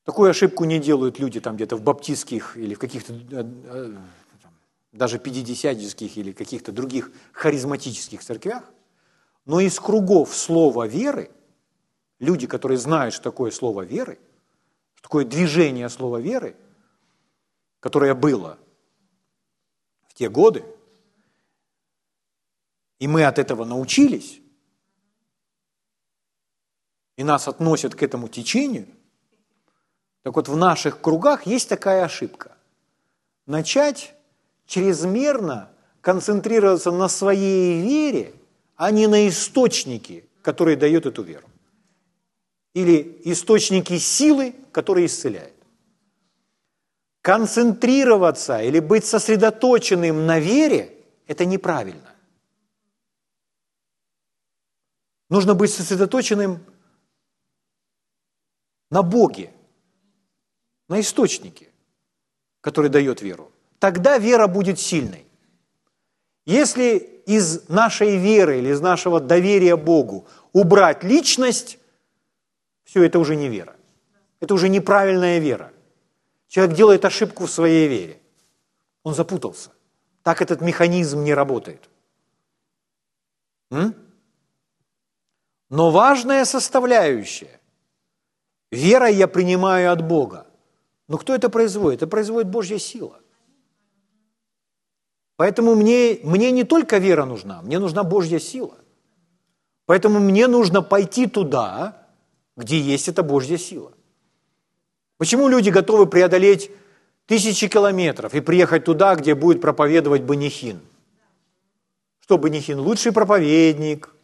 [0.04, 3.96] Такую ошибку не делают люди там где-то в баптистских или в каких-то э, э,
[4.92, 8.64] даже пятидесятнических или каких-то других харизматических церквях.
[9.46, 11.30] Но из кругов слова веры,
[12.18, 14.18] люди, которые знают, что такое слово веры–
[15.00, 16.56] такое движение слова веры,
[17.80, 18.58] которое было
[20.06, 20.64] в те годы,
[22.98, 24.39] и мы от этого научились,
[27.20, 28.86] и нас относят к этому течению,
[30.22, 32.56] так вот в наших кругах есть такая ошибка.
[33.44, 34.14] Начать
[34.64, 38.32] чрезмерно концентрироваться на своей вере,
[38.76, 41.46] а не на источнике, который дает эту веру.
[42.72, 45.52] Или источники силы, которые исцеляют.
[47.20, 52.14] Концентрироваться или быть сосредоточенным на вере– это неправильно.
[55.28, 56.60] Нужно быть сосредоточенным
[58.90, 59.50] на Боге,
[60.88, 61.68] на источнике,
[62.60, 63.52] который дает веру.
[63.78, 65.26] Тогда вера будет сильной.
[66.44, 71.78] Если из нашей веры или из нашего доверия Богу убрать личность,
[72.84, 73.76] все это уже не вера.
[74.40, 75.72] Это уже неправильная вера.
[76.48, 78.20] Человек делает ошибку в своей вере.
[79.04, 79.70] Он запутался.
[80.22, 81.88] Так этот механизм не работает.
[83.70, 83.94] М?
[85.68, 87.59] Но важная составляющая–
[88.70, 90.46] вера я принимаю от Бога.
[91.08, 92.02] Но кто это производит?
[92.02, 93.20] Это производит Божья сила.
[95.36, 98.76] Поэтому мне, мне не только вера нужна, мне нужна Божья сила.
[99.86, 102.06] Поэтому мне нужно пойти туда,
[102.56, 103.92] где есть эта Божья сила.
[105.16, 106.70] Почему люди готовы преодолеть
[107.26, 110.80] тысячи километров и приехать туда, где будет проповедовать Банихин?
[112.20, 112.78] Что Банихин?
[112.78, 114.14] Лучший проповедник.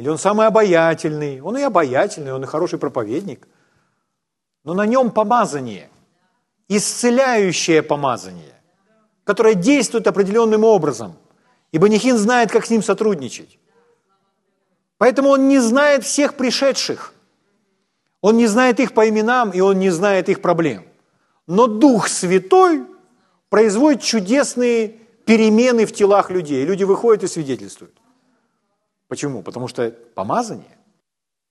[0.00, 1.40] Или он самый обаятельный.
[1.40, 3.46] Он и обаятельный, он и хороший проповедник.
[4.64, 5.88] Но на нем помазание,
[6.68, 8.54] исцеляющее помазание,
[9.24, 11.14] которое действует определенным образом.
[11.70, 13.58] И Банихин знает, как с ним сотрудничать.
[14.98, 17.14] Поэтому он не знает всех пришедших–
[18.20, 20.84] он не знает их по именам, и он не знает их проблем.
[21.46, 22.84] Но Дух Святой
[23.48, 24.88] производит чудесные
[25.24, 26.64] перемены в телах людей.
[26.64, 27.94] Люди выходят и свидетельствуют.
[29.10, 29.42] Почему?
[29.42, 30.78] Потому что помазание.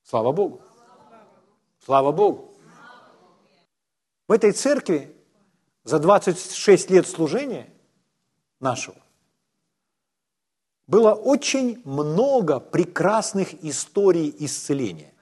[0.03, 0.61] Слава Богу.
[1.85, 2.51] Слава Богу.
[4.27, 5.15] В этой церкви
[5.83, 7.69] за 26 лет служения
[8.59, 8.97] нашего
[10.87, 15.13] было очень много прекрасных историй исцеления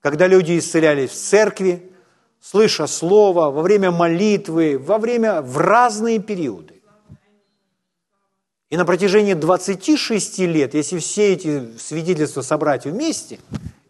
[0.00, 1.92] когда люди исцелялись в церкви,
[2.40, 6.79] слыша слово, во время молитвы, во время, в разные периоды.
[8.70, 13.40] И на протяжении 26 лет, если все эти свидетельства собрать вместе,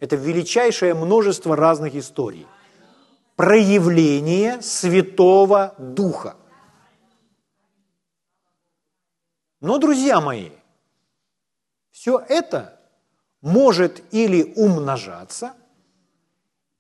[0.01, 2.47] это величайшее множество разных историй.
[3.37, 6.37] Проявление Святого Духа.
[9.61, 10.51] Но, друзья мои,
[11.91, 12.81] все это
[13.43, 15.53] может или умножаться,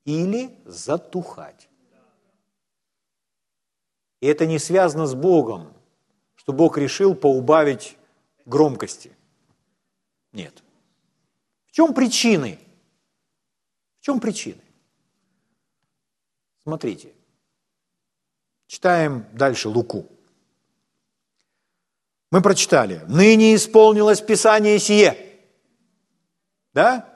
[0.07, 1.69] или затухать.
[4.21, 5.75] И это не связано с Богом,
[6.40, 7.98] что Бог решил поубавить
[8.46, 9.14] громкости.
[10.33, 10.62] Нет.
[11.66, 12.59] В чем причины?
[13.98, 14.62] В чем причины?
[16.62, 17.12] Смотрите.
[18.66, 20.09] Читаем дальше Луку.
[22.31, 23.05] Мы прочитали.
[23.07, 25.18] Ныне исполнилось Писание сие.
[26.72, 27.10] Да?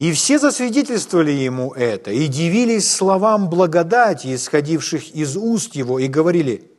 [0.00, 6.70] И все засвидетельствовали ему это, и дивились словам благодати, исходивших из уст его, и говорили,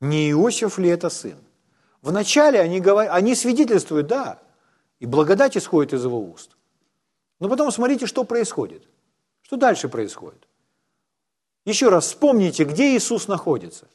[0.00, 1.38] не Иосиф ли это сын?
[2.00, 4.38] Вначале они, говорят, они свидетельствуют, да,
[5.00, 6.56] и благодать исходит из его уст.
[7.40, 8.88] Но потом смотрите, что происходит.
[9.42, 10.48] Что дальше происходит?
[11.64, 13.88] Еще раз вспомните, где Иисус находится.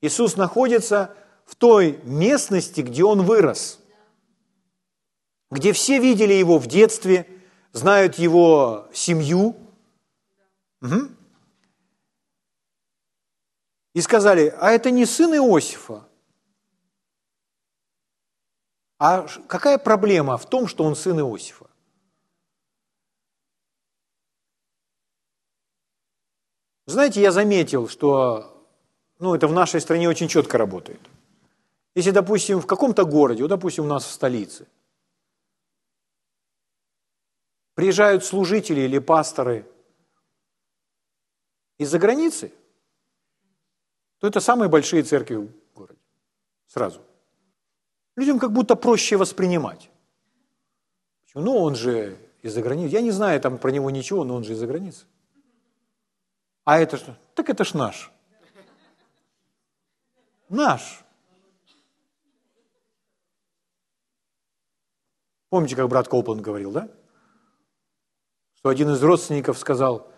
[0.00, 3.80] Иисус находится в той местности, где Он вырос,
[5.52, 7.28] где все видели Его в детстве–
[7.72, 9.56] знают его семью.
[10.80, 11.10] Угу.
[13.94, 16.08] И сказали, а это не сын Иосифа.
[18.98, 21.66] А какая проблема в том, что он сын Иосифа?
[26.86, 28.66] Знаете, я заметил, что
[29.18, 31.00] ну, это в нашей стране очень четко работает.
[31.94, 34.66] Если, допустим, в каком-то городе, вот, допустим, у нас в столице–
[37.74, 39.66] приезжают служители или пасторы
[41.78, 42.52] из-за границы,
[44.18, 46.00] то это самые большие церкви в городе.
[46.66, 47.00] Сразу.
[48.16, 49.90] Людям как будто проще воспринимать.
[51.34, 52.92] Ну, он же из-за границы.
[52.92, 55.06] Я не знаю там про него ничего, но он же из-за границы.
[56.64, 57.16] А это что?
[57.34, 58.12] Так это ж наш.
[60.48, 61.02] Наш.
[65.48, 66.88] Помните, как брат Колпан говорил, да?
[68.62, 70.08] Что один из родственников сказал,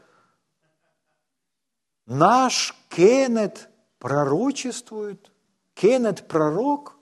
[2.04, 5.32] наш Кеннет пророчествует
[5.72, 6.94] Кеннет пророк?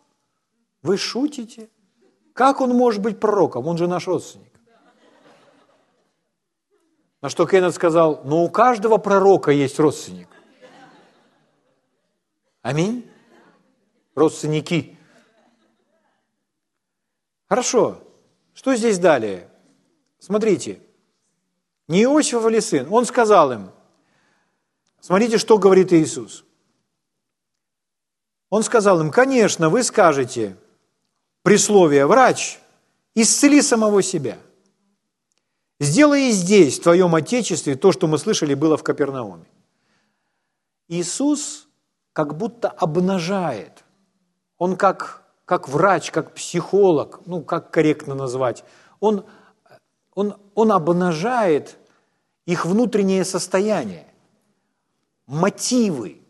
[0.82, 1.68] Вы шутите?
[2.32, 3.66] Как он может быть пророком?
[3.66, 4.52] Он же наш родственник.
[7.20, 10.28] На что Кеннет сказал, ну у каждого пророка есть родственник.
[12.62, 13.10] Аминь.
[14.14, 14.96] Родственники.
[17.48, 18.00] Хорошо.
[18.54, 19.50] Что здесь далее?
[20.20, 20.80] Смотрите.
[21.88, 22.86] Не Иосифов ли сын?
[22.90, 23.70] Он сказал им,
[25.00, 26.44] смотрите, что говорит Иисус.
[28.50, 30.56] Он сказал им, конечно, вы скажете,
[31.42, 32.58] присловие «врач»,
[33.14, 34.38] исцели самого себя.
[35.80, 39.46] Сделай и здесь, в твоем Отечестве, то, что мы слышали, было в Капернауме.
[40.88, 41.66] Иисус
[42.12, 43.84] как будто обнажает.
[44.58, 48.64] Он как, как врач, как психолог, ну, как корректно назвать,
[49.00, 49.24] он,
[50.14, 51.78] он, он обнажает
[52.44, 54.06] их внутреннее состояние,
[55.26, 56.20] мотивы,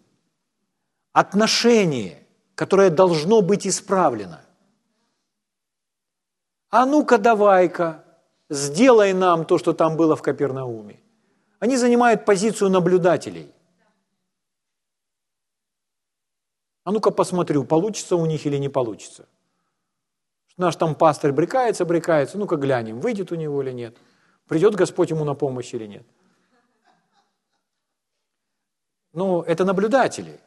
[1.12, 4.40] отношение, которое должно быть исправлено.
[6.70, 8.04] А ну-ка давай-ка,
[8.48, 11.00] сделай нам то, что там было в Капернауме.
[11.58, 13.52] Они занимают позицию наблюдателей.
[16.84, 19.28] А ну-ка посмотрю, получится у них или не получится.
[20.56, 23.96] Наш там пастор брекается, брекается, ну-ка глянем, выйдет у него или нет.
[24.48, 26.06] Придет Господь ему на помощь или нет.
[29.12, 30.40] Ну, это наблюдатели.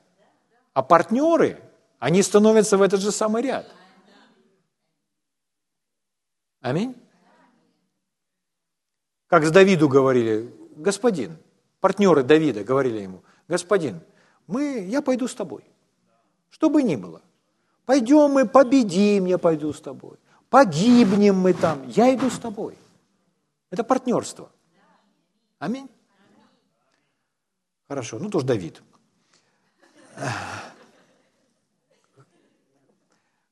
[0.73, 1.59] А партнеры,
[1.99, 3.67] они становятся в этот же самый ряд.
[6.61, 6.95] Аминь.
[9.27, 11.37] Как с Давиду говорили, господин,
[11.79, 14.01] партнеры Давида говорили ему, господин,
[14.47, 15.63] мы, я пойду с тобой,
[16.49, 17.21] что бы ни было.
[17.85, 20.17] Пойдем мы победим, я пойду с тобой.
[20.49, 22.77] Погибнем мы там, я иду с тобой.
[23.69, 24.51] Это партнерство.
[25.59, 25.89] Аминь.
[27.87, 28.81] Хорошо, ну тоже Давид.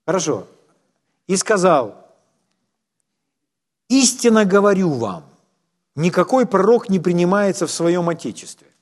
[0.05, 0.47] Хорошо.
[1.27, 1.95] И сказал,
[3.87, 5.23] истинно говорю вам,
[5.95, 8.72] никакой пророк не принимается в своем Отечестве.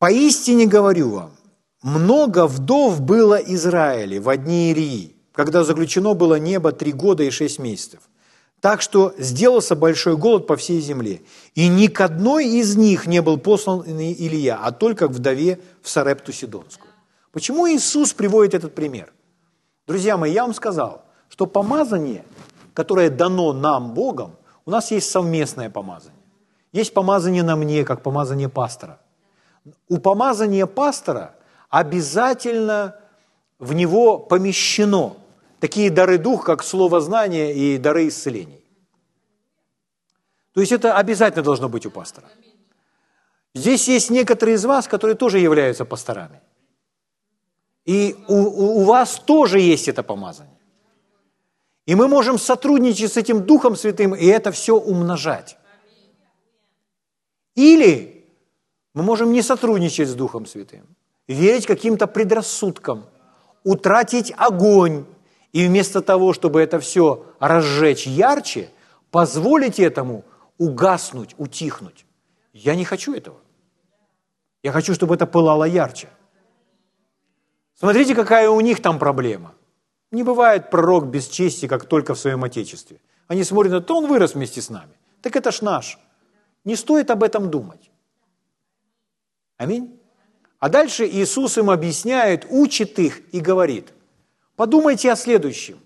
[0.00, 1.30] Поистине говорю вам,
[1.82, 7.58] много вдов было Израиле в одни Ирии, когда заключено было небо три года и шесть
[7.58, 8.00] месяцев.
[8.62, 11.20] Так что сделался большой голод по всей земле.
[11.54, 15.90] И ни к одной из них не был послан Илья, а только к вдове в
[15.90, 16.90] Сарепту Сидонскую.
[17.30, 19.12] Почему Иисус приводит этот пример?
[19.86, 22.24] Друзья мои, я вам сказал, что помазание,
[22.72, 26.22] которое дано нам Богом, у нас есть совместное помазание.
[26.72, 28.98] Есть помазание на мне, как помазание пастора.
[29.88, 31.34] У помазания пастора
[31.68, 32.96] обязательно
[33.58, 35.16] в него помещено
[35.60, 38.64] такие дары дух, как слово знания и дары исцелений.
[40.52, 42.28] То есть это обязательно должно быть у пастора.
[43.54, 46.40] Здесь есть некоторые из вас, которые тоже являются пасторами.
[47.84, 50.58] И у, у, у вас тоже есть это помазание.
[51.86, 55.56] И мы можем сотрудничать с этим Духом Святым и это все умножать.
[57.56, 58.19] Или
[58.94, 60.86] мы можем не сотрудничать с Духом Святым,
[61.28, 63.04] верить каким-то предрассудкам,
[63.64, 65.04] утратить огонь,
[65.52, 68.70] и вместо того, чтобы это все разжечь ярче,
[69.10, 70.24] позволить этому
[70.58, 72.06] угаснуть, утихнуть.
[72.52, 73.36] Я не хочу этого.
[74.62, 76.08] Я хочу, чтобы это пылало ярче.
[77.74, 79.54] Смотрите, какая у них там проблема.
[80.10, 83.00] Не бывает пророк без чести, как только в своем Отечестве.
[83.26, 84.92] Они смотрят то, он вырос вместе с нами.
[85.22, 85.98] Так это ж наш.
[86.64, 87.89] Не стоит об этом думать.
[89.60, 89.96] Аминь.
[90.58, 93.92] А дальше Иисус им объясняет, учит их и говорит–
[94.60, 95.78] Подумайте о следующем.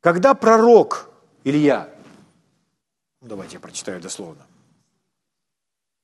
[0.00, 1.10] Когда пророк
[1.44, 1.90] Илья,
[3.20, 4.46] ну, давайте я прочитаю дословно,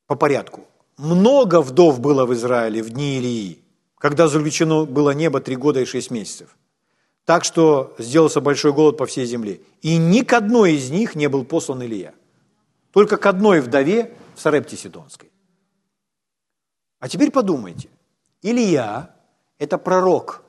[0.07, 0.67] по порядку,
[0.99, 3.63] много вдов было в Израиле в дни Илии,
[3.97, 6.59] когда заключено было небо три года и шесть месяцев.
[7.25, 9.63] Так что сделался большой голод по всей земле.
[9.81, 12.13] И ни к одной из них не был послан Илья.
[12.93, 15.31] Только к одной вдове в Сарепте Сидонской.
[16.99, 17.89] А теперь подумайте.
[18.43, 19.15] Илья–
[19.59, 20.43] это пророк–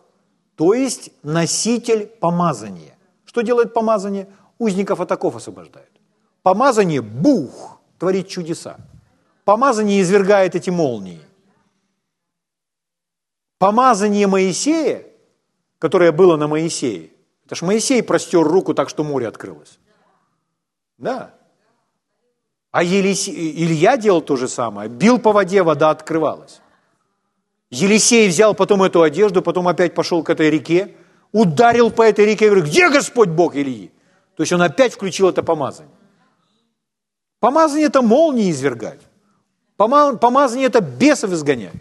[0.60, 2.98] то есть носитель помазания.
[3.24, 4.28] Что делает помазание?
[4.58, 5.90] Узников от оков освобождает.
[6.44, 8.76] Помазание– бух, творит чудеса.
[9.46, 11.22] Помазание извергает эти молнии.
[13.58, 15.06] Помазание Моисея,
[15.78, 17.12] которое было на Моисее,
[17.46, 19.80] это ж Моисей простер руку так, что море открылось.
[20.98, 21.36] Да.
[22.72, 24.90] А Елисей, Илья делал то же самое.
[24.90, 26.62] Бил по воде, вода открывалась.
[27.72, 30.96] Елисей взял потом эту одежду, потом опять пошел к этой реке,
[31.32, 33.92] ударил по этой реке и говорит, где Господь Бог Ильи?
[34.36, 35.94] То есть он опять включил это помазание.
[37.40, 39.00] Помазание– это молнии извергать.
[39.78, 41.74] Помазание– это бесов изгонять.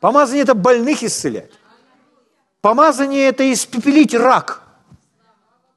[0.00, 1.50] Помазание– это больных исцелять.
[2.60, 4.62] Помазание– это испепелить рак.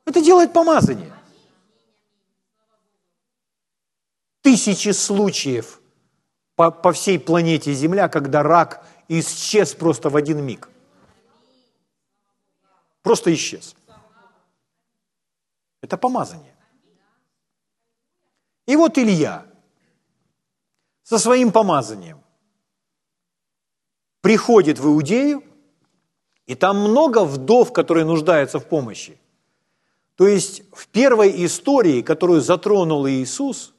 [0.06, 1.12] Это делает помазание.
[4.42, 5.82] Тысячи случаев
[6.56, 10.70] по, по всей планете Земля, когда рак исчез просто в один миг.
[13.02, 13.76] Просто исчез.
[15.82, 16.56] Это помазание.
[18.68, 19.46] И вот Илья
[21.04, 22.22] со своим помазанием
[24.22, 25.44] приходит в Иудею,
[26.46, 29.20] и там много вдов, которые нуждаются в помощи.
[30.16, 33.74] То есть в первой истории, которую затронул Иисус,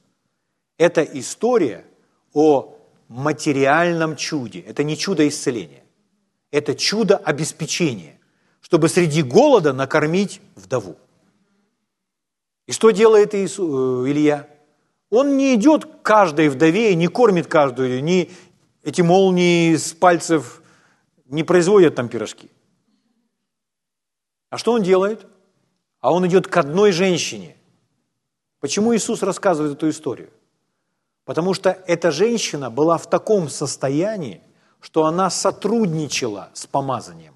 [0.77, 1.85] это история
[2.33, 2.75] о
[3.07, 4.59] материальном чуде.
[4.59, 5.83] Это не чудо исцеления,
[6.51, 8.19] это чудо обеспечения,
[8.61, 10.97] чтобы среди голода накормить вдову.
[12.65, 14.47] И что делает Иисус, э, Илья?
[15.09, 18.31] Он не идет к каждой вдове и не кормит каждую, не,
[18.83, 20.63] эти молнии с пальцев
[21.25, 22.49] не производят там пирожки.
[24.49, 25.25] А что он делает?
[25.99, 27.55] А он идет к одной женщине.
[28.59, 30.29] Почему Иисус рассказывает эту историю?
[31.25, 34.41] Потому что эта женщина была в таком состоянии,
[34.81, 37.33] что она сотрудничала с помазанием.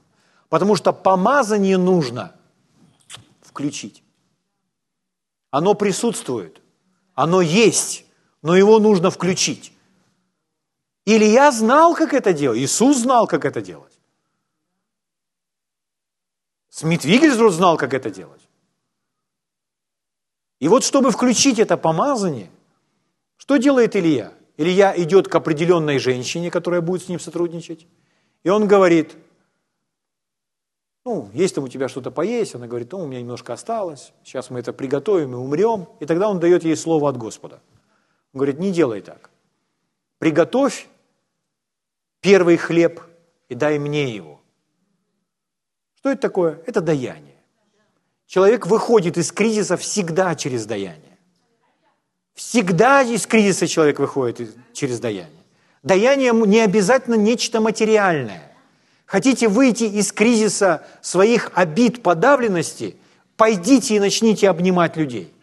[0.49, 2.35] Потому что помазание нужно
[3.41, 4.03] включить.
[5.51, 6.61] Оно присутствует,
[7.13, 8.05] оно есть,
[8.41, 9.71] но его нужно включить.
[11.05, 13.97] Илья знал, как это делать, Иисус знал, как это делать.
[16.69, 18.41] Смит Вигельсбруд знал, как это делать.
[20.59, 22.51] И вот чтобы включить это помазание,
[23.37, 24.33] что делает Илья?
[24.57, 27.87] Илья идет к определенной женщине, которая будет с ним сотрудничать,
[28.43, 29.15] и он говорит,
[31.05, 34.49] ну, есть там у тебя что-то поесть, она говорит, ну, у меня немножко осталось, сейчас
[34.49, 37.61] мы это приготовим и умрем, и тогда он дает ей слово от Господа.
[38.33, 39.29] Он говорит, не делай так,
[40.17, 40.89] приготовь
[42.19, 43.01] первый хлеб
[43.47, 44.41] и дай мне его.
[45.95, 46.61] Что это такое?
[46.65, 47.41] Это даяние.
[48.25, 51.06] Человек выходит из кризиса всегда через даяние.
[52.37, 55.43] Всегда из кризиса человек выходит через даяние.
[55.81, 58.55] Даяние не обязательно нечто материальное.
[59.07, 62.95] Хотите выйти из кризиса своих обид, подавленности,
[63.37, 65.33] пойдите и начните обнимать людей.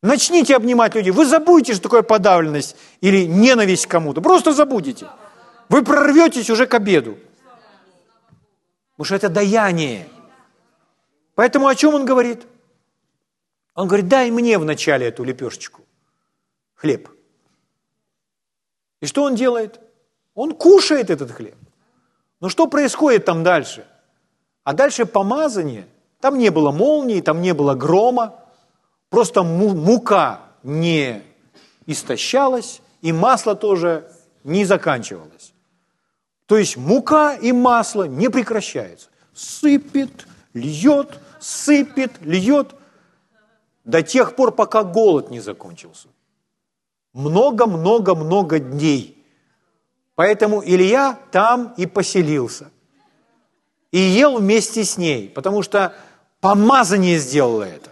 [0.00, 1.10] Начните обнимать людей.
[1.10, 4.20] Вы забудете, что такое подавленность или ненависть к кому-то.
[4.20, 5.08] Просто забудете.
[5.68, 7.18] Вы прорветесь уже к обеду.
[8.92, 10.06] Потому что это даяние.
[11.34, 12.46] Поэтому о чем он говорит?
[13.74, 15.82] Он говорит, дай мне вначале эту лепешечку,
[16.74, 17.08] хлеб.
[19.00, 19.80] И что он делает?
[20.34, 21.56] Он кушает этот хлеб.
[22.40, 23.86] Но что происходит там дальше?
[24.64, 25.86] А дальше помазание.
[26.20, 28.44] Там не было молнии, там не было грома.
[29.08, 31.22] Просто мука не
[31.86, 34.10] истощалась, и масло тоже
[34.44, 35.52] не заканчивалось.
[36.46, 39.08] То есть мука и масло не прекращаются.
[39.34, 42.74] Сыпет, льет, сыпет, льет
[43.84, 46.08] до тех пор, пока голод не закончился.
[47.12, 49.24] Много-много-много дней.
[50.14, 52.70] Поэтому Илья там и поселился.
[53.90, 55.94] И ел вместе с ней, потому что
[56.40, 57.90] помазание сделало это.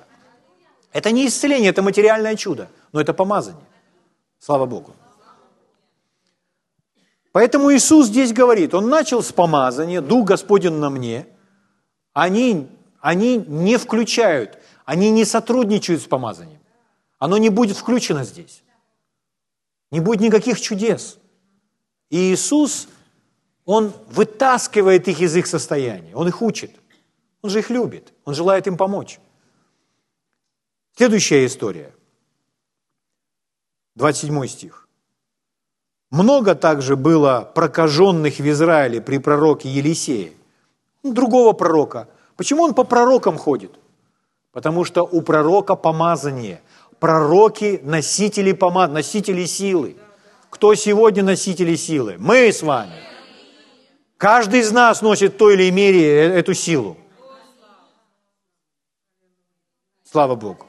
[0.93, 3.65] Это не исцеление, это материальное чудо, но это помазание.
[4.39, 4.95] Слава Богу.
[7.33, 11.27] Поэтому Иисус здесь говорит, Он начал с помазания, Дух Господень на мне.
[12.13, 12.69] Они,
[13.01, 14.59] они не включают
[14.89, 16.61] они не сотрудничают с помазанием.
[17.19, 18.63] Оно не будет включено здесь.
[19.91, 21.19] Не будет никаких чудес.
[22.09, 22.89] И Иисус,
[23.67, 26.71] Он вытаскивает их из их состояния, Он их учит.
[27.43, 29.21] Он же их любит, Он желает им помочь.
[30.97, 31.95] Следующая история.
[33.97, 34.89] 27 стих.
[36.11, 40.33] Много также было прокаженных в Израиле при пророке Елисее,
[41.03, 42.09] другого пророка.
[42.37, 43.79] Почему он по пророкам ходит?
[44.53, 46.61] Потому что у пророка помазание.
[46.99, 49.97] Пророки– носители помаз, носители силы.
[50.51, 52.17] Кто сегодня носители силы?
[52.19, 52.95] Мы с вами.
[54.17, 56.97] Каждый из нас носит в той или мере э, эту силу.
[60.11, 60.67] Слава Богу.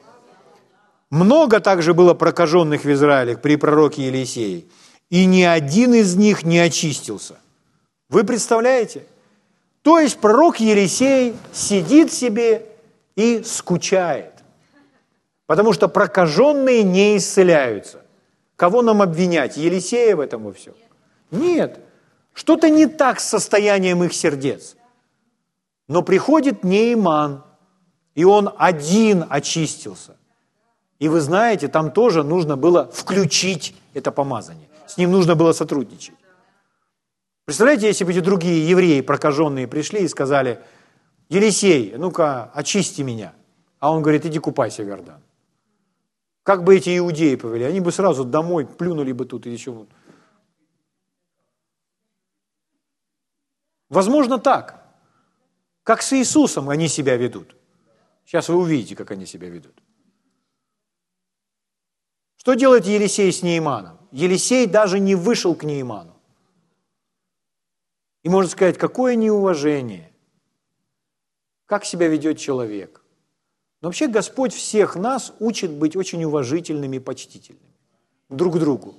[1.10, 4.66] Много также было прокаженных в Израиле при пророке Елисее,
[5.08, 7.40] и ни один из них не очистился.
[8.08, 9.06] Вы представляете?
[9.82, 12.69] То есть пророк Елисей сидит себе
[13.20, 14.32] и скучает.
[15.46, 18.02] Потому что прокаженные не исцеляются.
[18.56, 19.56] Кого нам обвинять?
[19.56, 20.74] Елисея в этом во всем?
[21.30, 21.80] Нет.
[22.32, 24.76] Что-то не так с состоянием их сердец.
[25.88, 27.44] Но приходит Нейман,
[28.14, 30.16] и он один очистился.
[30.98, 34.68] И вы знаете, там тоже нужно было включить это помазание.
[34.86, 36.14] С ним нужно было сотрудничать.
[37.44, 40.60] Представляете, если бы эти другие евреи, прокаженные, пришли и сказали,
[41.30, 43.34] Елисей, ну-ка, очисти меня.
[43.78, 45.22] А он говорит, иди купайся в Иордан.
[46.42, 47.64] Как бы эти иудеи повели?
[47.64, 49.88] Они бы сразу домой плюнули бы тут и еще вот.
[53.88, 54.84] Возможно так.
[55.84, 57.56] Как с Иисусом они себя ведут.
[58.24, 59.80] Сейчас вы увидите, как они себя ведут.
[62.36, 63.98] Что делает Елисей с Нейманом?
[64.10, 66.16] Елисей даже не вышел к Нейману.
[68.24, 70.09] И можно сказать, какое неуважение.
[71.70, 73.00] Как себя ведет человек.
[73.80, 77.76] Но вообще Господь всех нас учит быть очень уважительными и почтительными
[78.28, 78.96] друг к другу.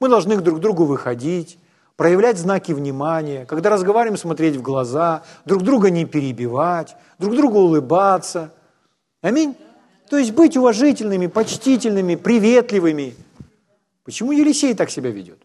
[0.00, 1.58] Мы должны друг к другу выходить,
[1.96, 8.54] проявлять знаки внимания, когда разговариваем, смотреть в глаза, друг друга не перебивать, друг другу улыбаться.
[9.20, 9.54] Аминь.
[10.08, 13.16] То есть быть уважительными, почтительными, приветливыми.
[14.02, 15.42] Почему Елисей так себя ведет?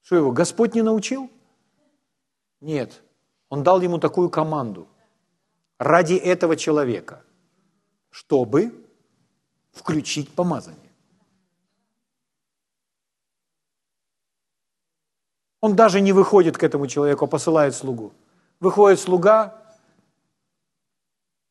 [0.00, 1.30] Что его Господь не научил?
[2.62, 3.02] Нет.
[3.50, 4.88] Он дал ему такую команду.
[5.80, 7.24] Ради этого человека,
[8.10, 8.86] чтобы
[9.72, 10.92] включить помазание.
[15.62, 18.12] Он даже не выходит к этому человеку, а посылает слугу.
[18.60, 19.74] Выходит слуга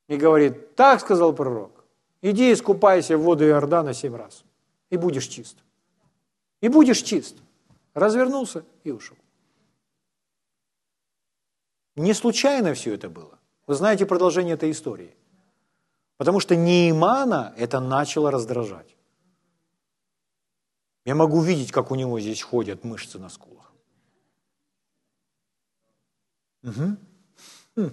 [0.07, 1.83] и говорит, так сказал пророк,
[2.21, 4.43] иди искупайся в воду Иордана семь раз,
[4.91, 5.57] и будешь чист.
[6.61, 7.35] И будешь чист.
[7.95, 9.17] Развернулся и ушел.
[11.95, 13.38] Не случайно все это было.
[13.69, 15.15] Вы знаете продолжение этой истории.
[16.17, 18.95] Потому что Неймана это начало раздражать.
[21.05, 23.71] Я могу видеть, как у него здесь ходят мышцы на скулах.
[26.63, 27.91] Угу.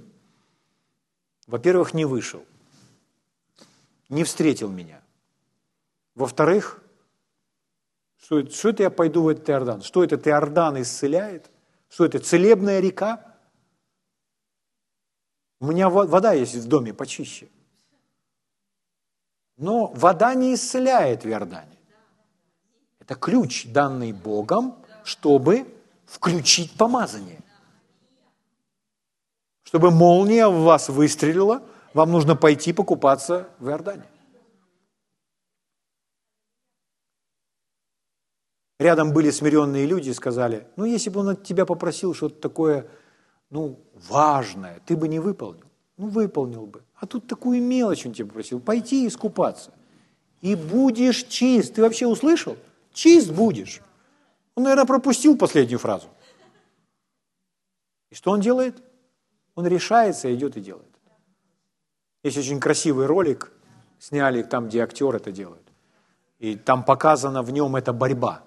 [1.46, 2.42] Во-первых, не вышел,
[4.08, 5.02] не встретил меня.
[6.14, 6.82] Во-вторых,
[8.16, 9.82] что, что это я пойду в этот Иордан?
[9.82, 11.50] Что это, Иордан исцеляет?
[11.90, 13.25] Что это, целебная река?
[15.60, 17.48] У меня вода есть в доме почище.
[19.56, 21.78] Но вода не исцеляет в Иордане.
[23.00, 25.66] Это ключ, данный Богом, чтобы
[26.04, 27.40] включить помазание.
[29.62, 31.62] Чтобы молния в вас выстрелила,
[31.94, 34.04] вам нужно пойти покупаться в Иордане.
[38.78, 42.86] Рядом были смиренные люди и сказали, ну, если бы он от тебя попросил что-то такое,
[43.50, 45.64] ну, важное, ты бы не выполнил.
[45.96, 46.82] Ну, выполнил бы.
[46.96, 49.72] А тут такую мелочь он тебе попросил, пойти искупаться.
[50.40, 51.74] И будешь чист.
[51.74, 52.56] Ты вообще услышал?
[52.92, 53.80] Чист будешь.
[54.54, 56.08] Он, наверное, пропустил последнюю фразу.
[58.10, 58.82] И что он делает?
[59.54, 60.86] Он решается, идет и делает.
[62.22, 63.52] Есть очень красивый ролик,
[63.98, 65.62] сняли там, где актер это делает.
[66.38, 68.42] И там показана в нем эта борьба.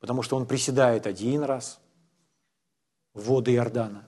[0.00, 1.80] Потому что он приседает один раз
[3.14, 4.06] воды Иордана.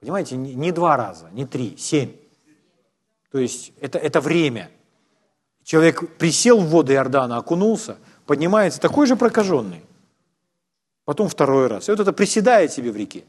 [0.00, 2.16] Понимаете, не два раза, не три, семь.
[3.30, 4.70] То есть это, это время.
[5.62, 9.84] Человек присел в воды Иордана, окунулся, поднимается такой же прокаженный
[11.04, 11.88] потом второй раз.
[11.88, 13.24] И вот это приседает себе в реке.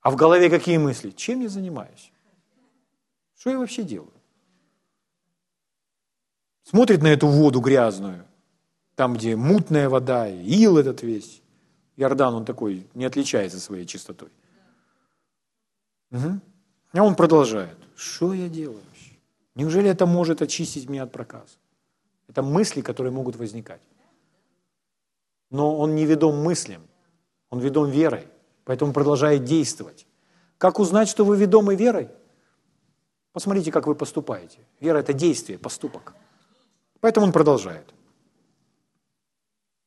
[0.00, 1.10] А в голове какие мысли?
[1.10, 2.12] Чем я занимаюсь?
[3.36, 4.12] Что я вообще делаю?
[6.62, 8.26] Смотрит на эту воду грязную,
[8.98, 11.40] там, где мутная вода, ил этот весь.
[11.96, 14.28] Иордан, он такой, не отличается своей чистотой.
[16.10, 16.40] Угу.
[16.92, 17.78] А он продолжает.
[17.96, 18.82] Что я делаю?
[19.54, 21.56] Неужели это может очистить меня от проказа?
[22.28, 23.80] Это мысли, которые могут возникать
[25.50, 26.82] но он не ведом мыслям,
[27.50, 28.26] он ведом верой,
[28.64, 30.06] поэтому продолжает действовать.
[30.58, 32.10] Как узнать, что вы ведомы верой?
[33.32, 34.58] Посмотрите, как вы поступаете.
[34.80, 36.14] Вера– это действие, поступок.
[37.00, 37.94] Поэтому он продолжает.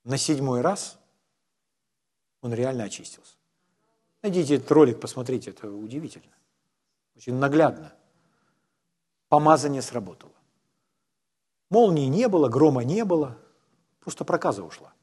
[0.04, 1.00] На седьмой раз
[2.42, 3.36] он реально очистился.
[4.24, 6.34] Найдите этот ролик, посмотрите, это удивительно.
[7.16, 7.94] Очень наглядно.
[9.30, 10.34] Помазание сработало.
[11.70, 13.38] Молнии не было, грома не было,
[14.00, 14.94] просто проказа ушла.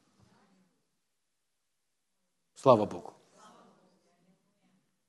[2.55, 3.13] Слава Богу.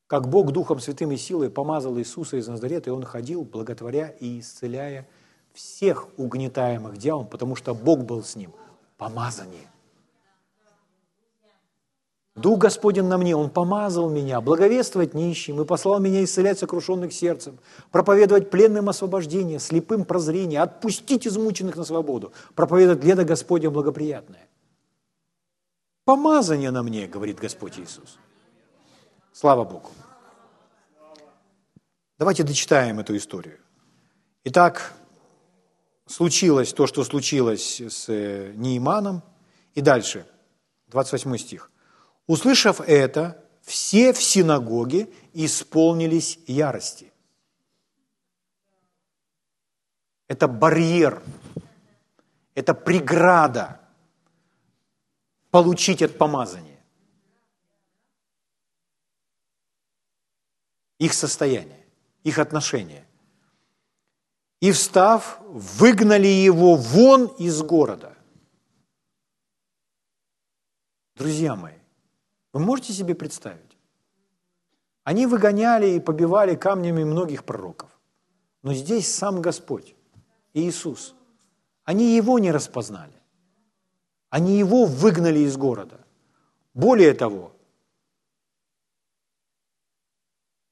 [0.07, 4.41] Как Бог Духом Святым и силой помазал Иисуса из Назарета, и Он ходил, благотворя и
[4.41, 5.09] исцеляя
[5.53, 8.53] всех угнетаемых дьяволом, потому что Бог был с ним.
[8.97, 9.69] Помазание.
[12.41, 17.59] Дух Господень на мне, Он помазал меня, благовествовать нищим и послал меня исцелять сокрушенных сердцем,
[17.91, 24.49] проповедовать пленным освобождение, слепым прозрение, отпустить измученных на свободу, проповедовать лето Господня благоприятное.
[26.05, 28.19] Помазание на мне, говорит Господь Иисус.
[29.33, 29.91] Слава Богу.
[32.19, 33.59] Давайте дочитаем эту историю.
[34.45, 34.95] Итак,
[36.07, 39.23] случилось то, что случилось с э, Нейманом.
[39.75, 40.27] И дальше,
[40.89, 41.71] 28 стих.
[42.31, 47.13] «Услышав это, все в синагоге исполнились ярости».
[50.29, 51.25] Это барьер,
[52.55, 53.81] это преграда
[55.51, 56.79] получить от помазания.
[61.01, 61.85] Их состояние,
[62.23, 63.05] их отношения
[64.61, 68.17] и, встав, выгнали его вон из города.
[71.17, 71.80] Друзья мои,
[72.53, 73.77] вы можете себе представить?
[75.05, 77.91] Они выгоняли и побивали камнями многих пророков.
[78.63, 79.95] Но здесь сам Господь,
[80.53, 81.15] Иисус.
[81.85, 83.15] Они Его не распознали.
[84.29, 86.01] Они Его выгнали из города.
[86.75, 87.53] Более того,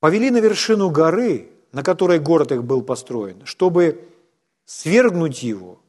[0.01, 4.09] повели на вершину горы, на которой город их был построен, чтобы
[4.64, 5.81] свергнуть его,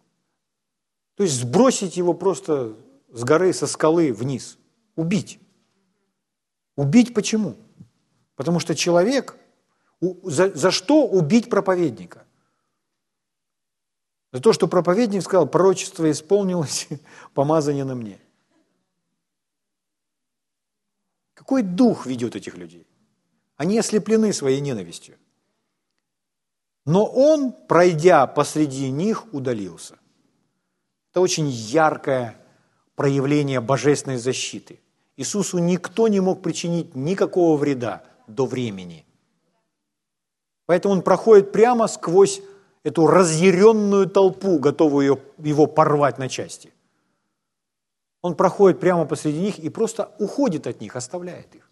[1.16, 2.76] то есть сбросить его просто
[3.12, 4.58] с горы, со скалы вниз,
[4.96, 5.40] убить.
[6.80, 7.58] Убить почему?
[8.36, 9.36] Потому что человек,
[10.00, 12.26] за, за что убить проповедника?
[14.32, 16.88] За то, что проповедник сказал, пророчество исполнилось,
[17.34, 18.18] помазание на мне.
[21.34, 22.88] Какой дух ведет этих людей?
[23.58, 25.18] Они ослеплены своей ненавистью.
[26.86, 30.00] Но он, пройдя посреди них, удалился.
[31.12, 32.38] Это очень яркое
[32.96, 34.80] проявление божественной защиты.
[35.20, 39.06] Иисусу никто не мог причинить никакого вреда до времени.
[40.66, 42.42] Поэтому он проходит прямо сквозь
[42.84, 46.74] эту разъяренную толпу, готовую его порвать на части.
[48.22, 51.70] Он проходит прямо посреди них и просто уходит от них, оставляет их.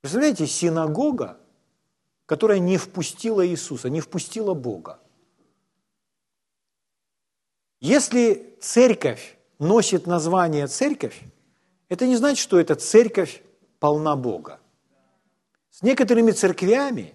[0.00, 1.36] Представляете, синагога,
[2.24, 5.00] которая не впустила Иисуса, не впустила Бога.
[7.80, 11.20] Если церковь носит название церковь,
[11.88, 13.42] это не значит, что эта церковь
[13.78, 14.60] полна Бога.
[15.70, 17.14] С некоторыми церквями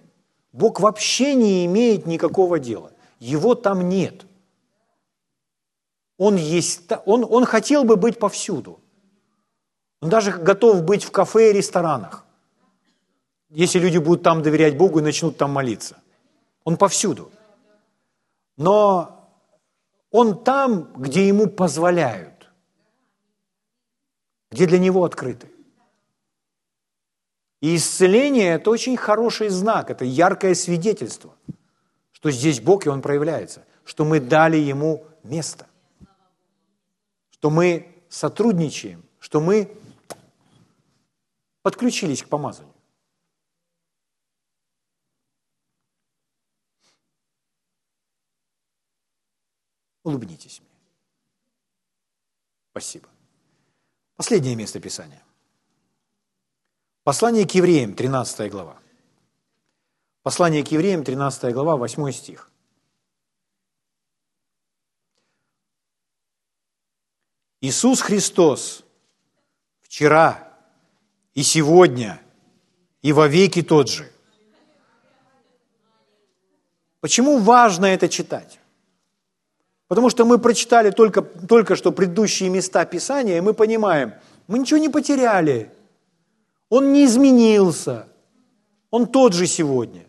[0.52, 2.92] Бог вообще не имеет никакого дела.
[3.20, 4.26] Его там нет.
[6.18, 8.80] Он, есть, он, он хотел бы быть повсюду.
[10.02, 12.24] Он даже готов быть в кафе и ресторанах
[13.54, 15.98] если люди будут там доверять Богу и начнут там молиться.
[16.64, 17.32] Он повсюду.
[18.58, 19.23] Но
[20.14, 22.48] он там, где ему позволяют,
[24.52, 25.50] где для него открыты.
[27.62, 31.36] И исцеление– это очень хороший знак, это яркое свидетельство,
[32.12, 35.66] что здесь Бог, и Он проявляется, что мы дали Ему место,
[37.32, 39.76] что мы сотрудничаем, что мы
[41.64, 42.73] подключились к помазанию.
[50.04, 50.70] Улыбнитесь мне.
[52.72, 53.08] Спасибо.
[54.16, 55.24] Последнее место Писания.
[57.04, 58.80] Послание к евреям, 13 глава.
[60.22, 62.50] Послание к евреям, 13 глава, 8 стих.
[67.62, 68.84] Иисус Христос
[69.82, 70.52] вчера
[71.34, 72.22] и сегодня
[73.02, 74.12] и во веки тот же.
[77.00, 78.60] Почему важно это читать?
[79.94, 84.16] Потому что мы прочитали только, только что предыдущие места Писания, и мы понимаем,
[84.48, 85.72] мы ничего не потеряли.
[86.70, 88.08] Он не изменился.
[88.90, 90.08] Он тот же сегодня.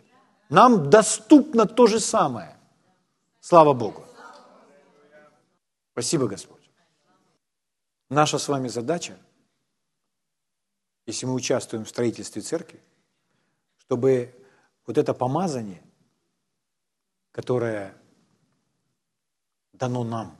[0.48, 2.56] Нам доступно то же самое.
[3.40, 4.06] Слава Богу.
[5.92, 6.70] Спасибо, Господь.
[8.08, 9.18] Наша с вами задача,
[11.04, 12.80] если мы участвуем в строительстве церкви,
[13.76, 14.34] чтобы
[14.86, 15.82] вот это помазание,
[17.32, 17.94] которое
[19.78, 20.36] дано нам.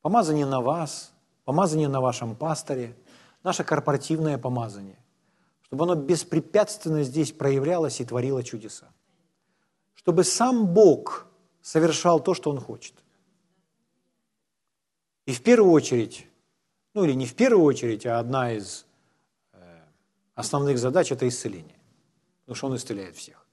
[0.00, 1.12] Помазание на вас,
[1.44, 2.96] помазание на вашем пасторе,
[3.42, 4.98] наше корпоративное помазание,
[5.62, 8.88] чтобы оно беспрепятственно здесь проявлялось и творило чудеса.
[9.94, 11.26] Чтобы сам Бог
[11.60, 12.94] совершал то, что Он хочет.
[15.26, 16.26] И в первую очередь,
[16.94, 18.86] ну или не в первую очередь, а одна из
[19.52, 19.80] э,
[20.34, 21.78] основных задач– это исцеление.
[22.40, 23.46] Потому что Он исцеляет всех.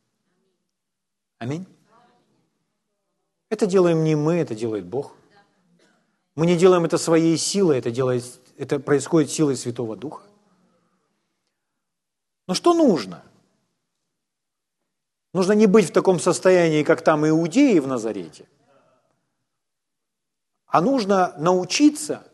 [1.38, 1.68] Аминь.
[3.50, 5.16] Это делаем не мы, это делает Бог.
[6.36, 8.24] Мы не делаем это своей силой, это, делает,
[8.58, 10.24] это происходит силой Святого Духа.
[12.48, 13.24] Но что нужно?
[15.34, 18.48] Нужно не быть в таком состоянии, как там иудеи в Назарете,
[20.66, 22.26] а нужно научиться,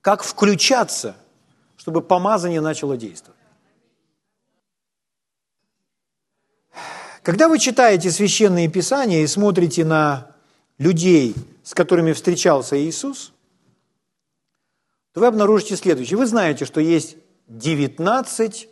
[0.00, 1.16] как включаться,
[1.76, 3.33] чтобы помазание начало действовать.
[7.24, 10.36] Когда вы читаете священные писания и смотрите на
[10.76, 13.32] людей, с которыми встречался Иисус,
[15.12, 16.18] то вы обнаружите следующее.
[16.18, 17.16] Вы знаете, что есть
[17.48, 18.68] 19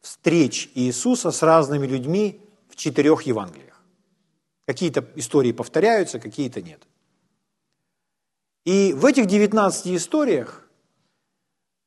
[0.00, 3.78] встреч Иисуса с разными людьми в четырех Евангелиях.
[4.66, 6.82] Какие-то истории повторяются, какие-то нет.
[8.64, 10.66] И в этих 19 историях,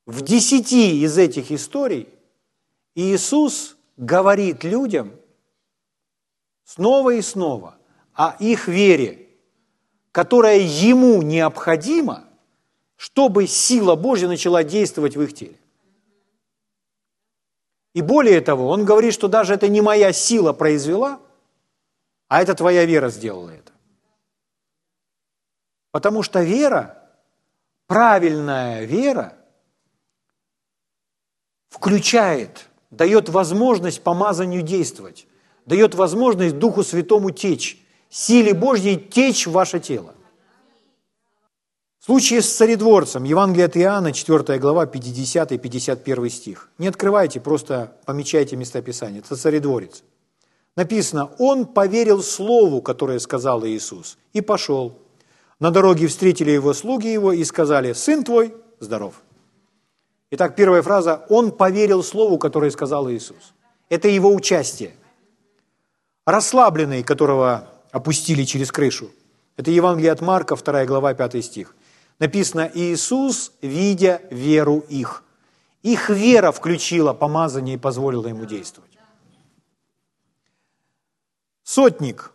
[0.06, 2.10] в 10 из этих историй
[2.94, 5.19] Иисус говорит людям
[6.70, 7.78] снова и снова
[8.14, 9.28] о их вере,
[10.12, 12.26] которая ему необходима,
[12.96, 15.58] чтобы сила Божья начала действовать в их теле.
[17.96, 21.20] И более того, он говорит, что даже это не моя сила произвела,
[22.28, 23.72] а это твоя вера сделала это.
[25.90, 27.10] Потому что вера,
[27.88, 29.36] правильная вера,
[31.70, 35.26] включает, дает возможность помазанию действовать,
[35.70, 37.78] дает возможность Духу Святому течь,
[38.10, 40.16] силе Божьей течь в ваше тело.
[42.00, 46.70] Случай с царедворцем, Евангелие от Иоанна, 4 глава, 50-51 стих.
[46.80, 49.20] Не открывайте, просто помечайте места Писания.
[49.20, 50.02] Это царедворец.
[50.76, 54.98] Написано, он поверил слову, которое сказал Иисус, и пошел.
[55.60, 59.22] На дороге встретили его слуги его и сказали, сын твой здоров.
[60.32, 63.54] Итак, первая фраза, он поверил слову, которое сказал Иисус.
[63.90, 64.96] Это его участие.
[66.30, 69.10] Расслабленный, которого опустили через крышу.
[69.58, 71.76] Это Евангелие от Марка, 2 глава, 5 стих.
[72.20, 75.24] Написано, Иисус, видя веру их.
[75.82, 78.92] Их вера включила помазание и позволила ему действовать.
[81.64, 82.32] Сотник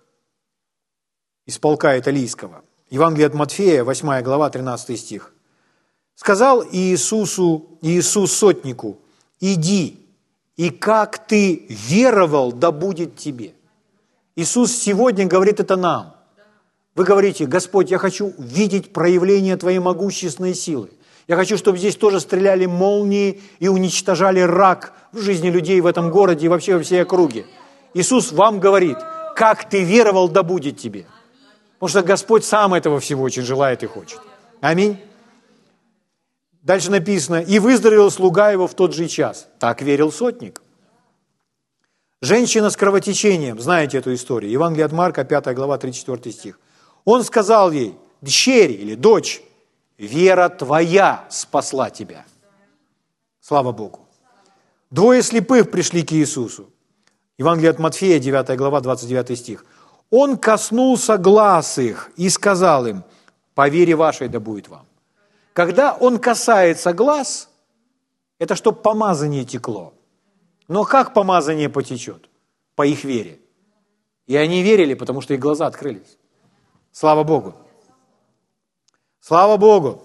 [1.46, 2.64] из полка Италийского.
[2.90, 5.32] Евангелие от Матфея, 8 глава, 13 стих.
[6.16, 8.98] Сказал Иисусу, Иисус сотнику,
[9.38, 10.04] иди,
[10.56, 13.54] и как ты веровал, да будет тебе.
[14.36, 16.16] Иисус сегодня говорит это нам.
[16.94, 20.90] Вы говорите, Господь, я хочу видеть проявление Твоей могущественной силы.
[21.26, 26.10] Я хочу, чтобы здесь тоже стреляли молнии и уничтожали рак в жизни людей в этом
[26.10, 27.46] городе и вообще во всей округе.
[27.94, 28.98] Иисус вам говорит,
[29.34, 31.06] как ты веровал, да будет тебе.
[31.74, 34.20] Потому что Господь сам этого всего очень желает и хочет.
[34.60, 34.98] Аминь.
[36.62, 39.48] Дальше написано, и выздоровел слуга его в тот же час.
[39.58, 40.62] Так верил сотник.
[42.24, 46.58] Женщина с кровотечением, знаете эту историю, Евангелие от Марка, 5 глава, 34 стих.
[47.04, 49.42] Он сказал ей, дщери или дочь,
[49.98, 52.24] вера твоя спасла тебя.
[53.42, 54.08] Слава Богу.
[54.90, 56.70] Двое слепых пришли к Иисусу.
[57.36, 59.66] Евангелие от Матфея, 9 глава, 29 стих.
[60.08, 63.04] Он коснулся глаз их и сказал им,
[63.54, 64.86] по вере вашей да будет вам.
[65.52, 67.50] Когда он касается глаз,
[68.38, 69.92] это чтобы помазание текло.
[70.68, 72.28] Но как помазание потечет?
[72.74, 73.40] По их вере.
[74.26, 76.18] И они верили, потому что их глаза открылись.
[76.92, 77.54] Слава Богу.
[79.20, 80.02] Слава Богу.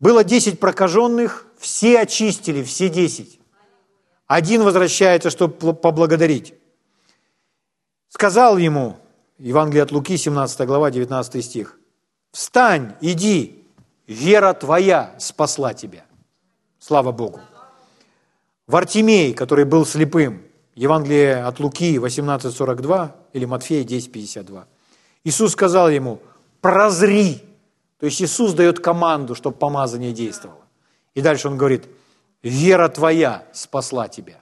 [0.00, 3.38] Было 10 прокаженных, все очистили, все 10.
[4.26, 6.54] Один возвращается, чтобы поблагодарить.
[8.08, 8.96] Сказал ему,
[9.38, 11.78] Евангелие от Луки, 17 глава, 19 стих,
[12.32, 13.66] «Встань, иди,
[14.06, 16.04] вера твоя спасла тебя».
[16.78, 17.40] Слава Богу.
[18.70, 20.42] Вартимей, который был слепым,
[20.76, 24.64] Евангелие от Луки 18.42 или Матфея 10.52.
[25.24, 26.20] Иисус сказал ему,
[26.60, 27.42] прозри.
[27.98, 30.64] То есть Иисус дает команду, чтобы помазание действовало.
[31.14, 31.86] И дальше он говорит,
[32.44, 34.40] вера твоя спасла тебя.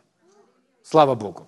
[0.82, 1.46] Слава Богу.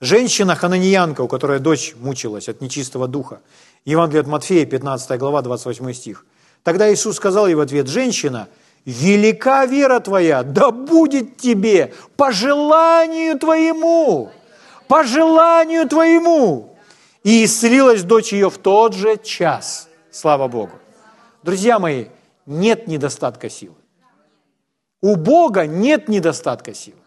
[0.00, 3.40] Женщина хананьянка, у которой дочь мучилась от нечистого духа.
[3.84, 6.26] Евангелие от Матфея, 15 глава, 28 стих.
[6.62, 8.48] Тогда Иисус сказал ей в ответ, женщина–
[8.84, 14.30] велика вера твоя, да будет тебе по желанию твоему,
[14.88, 16.76] по желанию твоему.
[17.22, 19.88] И исцелилась дочь ее в тот же час.
[20.10, 20.72] Слава Богу.
[21.42, 22.06] Друзья мои,
[22.46, 23.76] нет недостатка силы.
[25.00, 26.98] У Бога нет недостатка силы.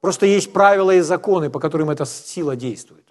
[0.00, 3.04] Просто есть правила и законы, по которым эта сила действует.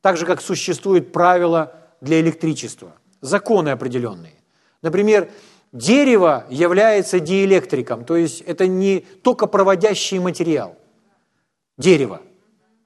[0.00, 4.34] Так же, как существуют правила для электричества, законы определенные.
[4.80, 5.30] Например,
[5.72, 10.76] Дерево является диэлектриком, то есть это не только проводящий материал.
[11.78, 12.20] Дерево.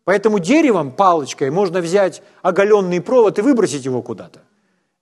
[0.04, 4.42] Поэтому деревом, палочкой, можно взять оголенный провод и выбросить его куда-то.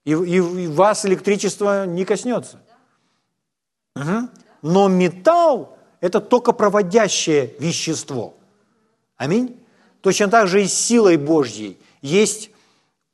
[0.04, 2.60] И, и, и вас электричество не коснется.
[3.96, 4.28] Угу.
[4.62, 8.34] Но металл– это только проводящее вещество.
[9.16, 9.58] Аминь.
[10.02, 12.50] Точно так же и с силой Божьей есть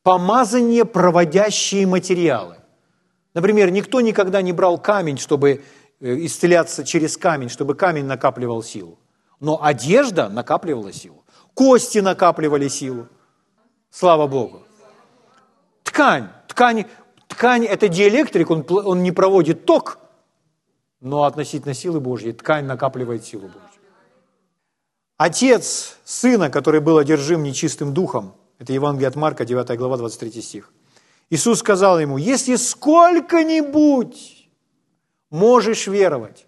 [0.02, 2.57] помазание проводящие материалы.
[3.38, 5.62] Например, никто никогда не брал камень, чтобы
[6.00, 8.98] э, исцеляться через камень, чтобы камень накапливал силу.
[9.38, 11.24] Но одежда накапливала силу.
[11.54, 13.06] Кости накапливали силу.
[13.90, 14.62] Слава Богу.
[15.84, 16.30] Ткань.
[16.48, 16.86] Ткань,
[17.28, 20.00] ткань– это диэлектрик, он, он не проводит ток,
[21.00, 23.82] но относительно силы Божьей ткань накапливает силу Божью.
[25.16, 30.72] Отец сына, который был одержим нечистым духом, это Евангелие от Марка, 9 глава, 23 стих.
[31.30, 34.48] Иисус сказал ему, если сколько-нибудь
[35.30, 36.46] можешь веровать,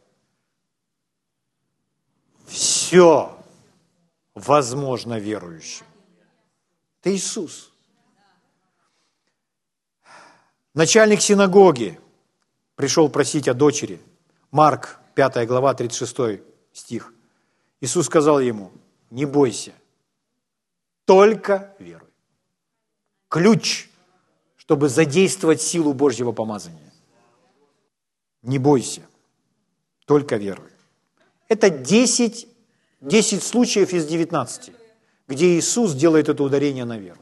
[2.47, 3.39] все
[4.35, 5.85] возможно верующим.
[7.01, 7.73] Это Иисус.
[10.73, 12.01] Начальник синагоги
[12.75, 14.01] пришел просить о дочери.
[14.51, 17.13] Марк, 5 глава, 36 стих.
[17.81, 18.73] Иисус сказал ему,
[19.11, 19.73] не бойся,
[21.05, 22.09] только веруй.
[23.29, 23.90] Ключ,
[24.71, 26.93] чтобы задействовать силу Божьего помазания.
[28.43, 29.01] Не бойся,
[30.07, 30.71] только веруй.
[31.49, 32.47] Это 10,
[33.01, 34.71] 10 случаев из 19,
[35.27, 37.19] где Иисус делает это ударение на веру.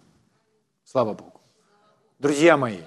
[0.84, 1.40] Слава Богу.
[2.18, 2.80] Друзья мои,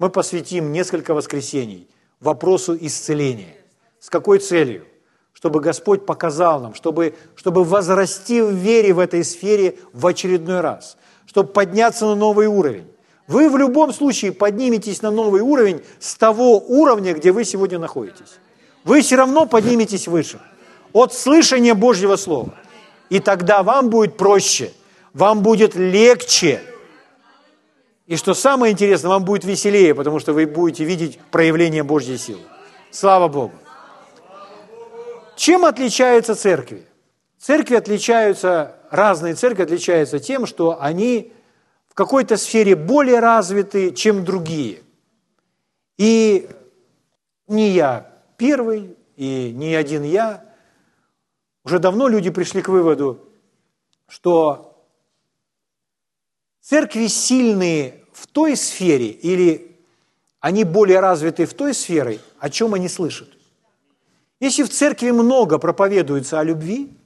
[0.00, 1.88] мы посвятим несколько воскресений
[2.18, 3.54] вопросу исцеления.
[4.00, 4.88] С какой целью?
[5.32, 10.96] Чтобы Господь показал нам, чтобы, чтобы возрасти в вере в этой сфере в очередной раз,
[11.26, 12.90] чтобы подняться на новый уровень.
[13.30, 18.40] Вы в любом случае подниметесь на новый уровень с того уровня, где вы сегодня находитесь.
[18.82, 20.40] Вы все равно подниметесь выше
[20.92, 22.52] от слышания Божьего Слова.
[23.08, 24.72] И тогда вам будет проще,
[25.14, 26.60] вам будет легче.
[28.08, 32.40] И что самое интересное, вам будет веселее, потому что вы будете видеть проявление Божьей силы.
[32.90, 33.54] Слава Богу.
[35.36, 36.84] Чем отличаются церкви?
[37.38, 41.32] Церкви отличаются, разные церкви отличаются тем, что они
[41.90, 44.82] в какой-то сфере более развиты, чем другие.
[45.98, 46.48] И
[47.48, 50.44] не я первый, и не один я.
[51.64, 53.28] Уже давно люди пришли к выводу,
[54.06, 54.86] что
[56.60, 59.76] церкви сильные в той сфере или
[60.38, 63.28] они более развиты в той сфере, о чем они слышат.
[64.38, 66.96] Если в церкви много проповедуется о любви,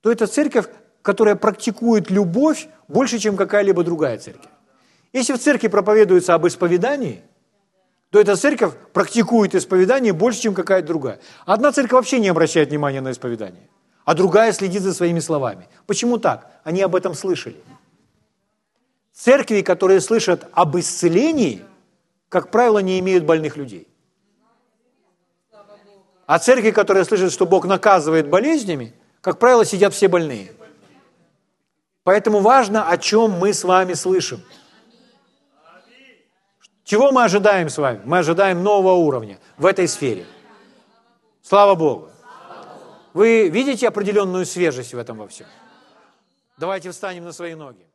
[0.00, 0.66] то это церковь,
[1.02, 4.50] которая практикует любовь больше, чем какая-либо другая церковь.
[5.12, 7.22] Если в церкви проповедуется об исповедании,
[8.10, 11.20] то эта церковь практикует исповедание больше, чем какая-то другая.
[11.46, 13.68] Одна церковь вообще не обращает внимания на исповедание,
[14.04, 15.68] а другая следит за своими словами.
[15.86, 16.60] Почему так?
[16.64, 17.56] Они об этом слышали.
[19.12, 21.62] Церкви, которые слышат об исцелении,
[22.28, 23.86] как правило, не имеют больных людей.
[26.26, 30.52] А церкви, которые слышат, что Бог наказывает болезнями, как правило, сидят все больные.
[32.10, 34.42] Поэтому важно, о чем мы с вами слышим.
[36.82, 38.00] Чего мы ожидаем с вами?
[38.04, 40.26] Мы ожидаем нового уровня в этой сфере.
[41.40, 42.08] Слава Богу.
[43.14, 45.46] Вы видите определенную свежесть в этом во всем?
[46.58, 47.86] Давайте встанем на свои ноги.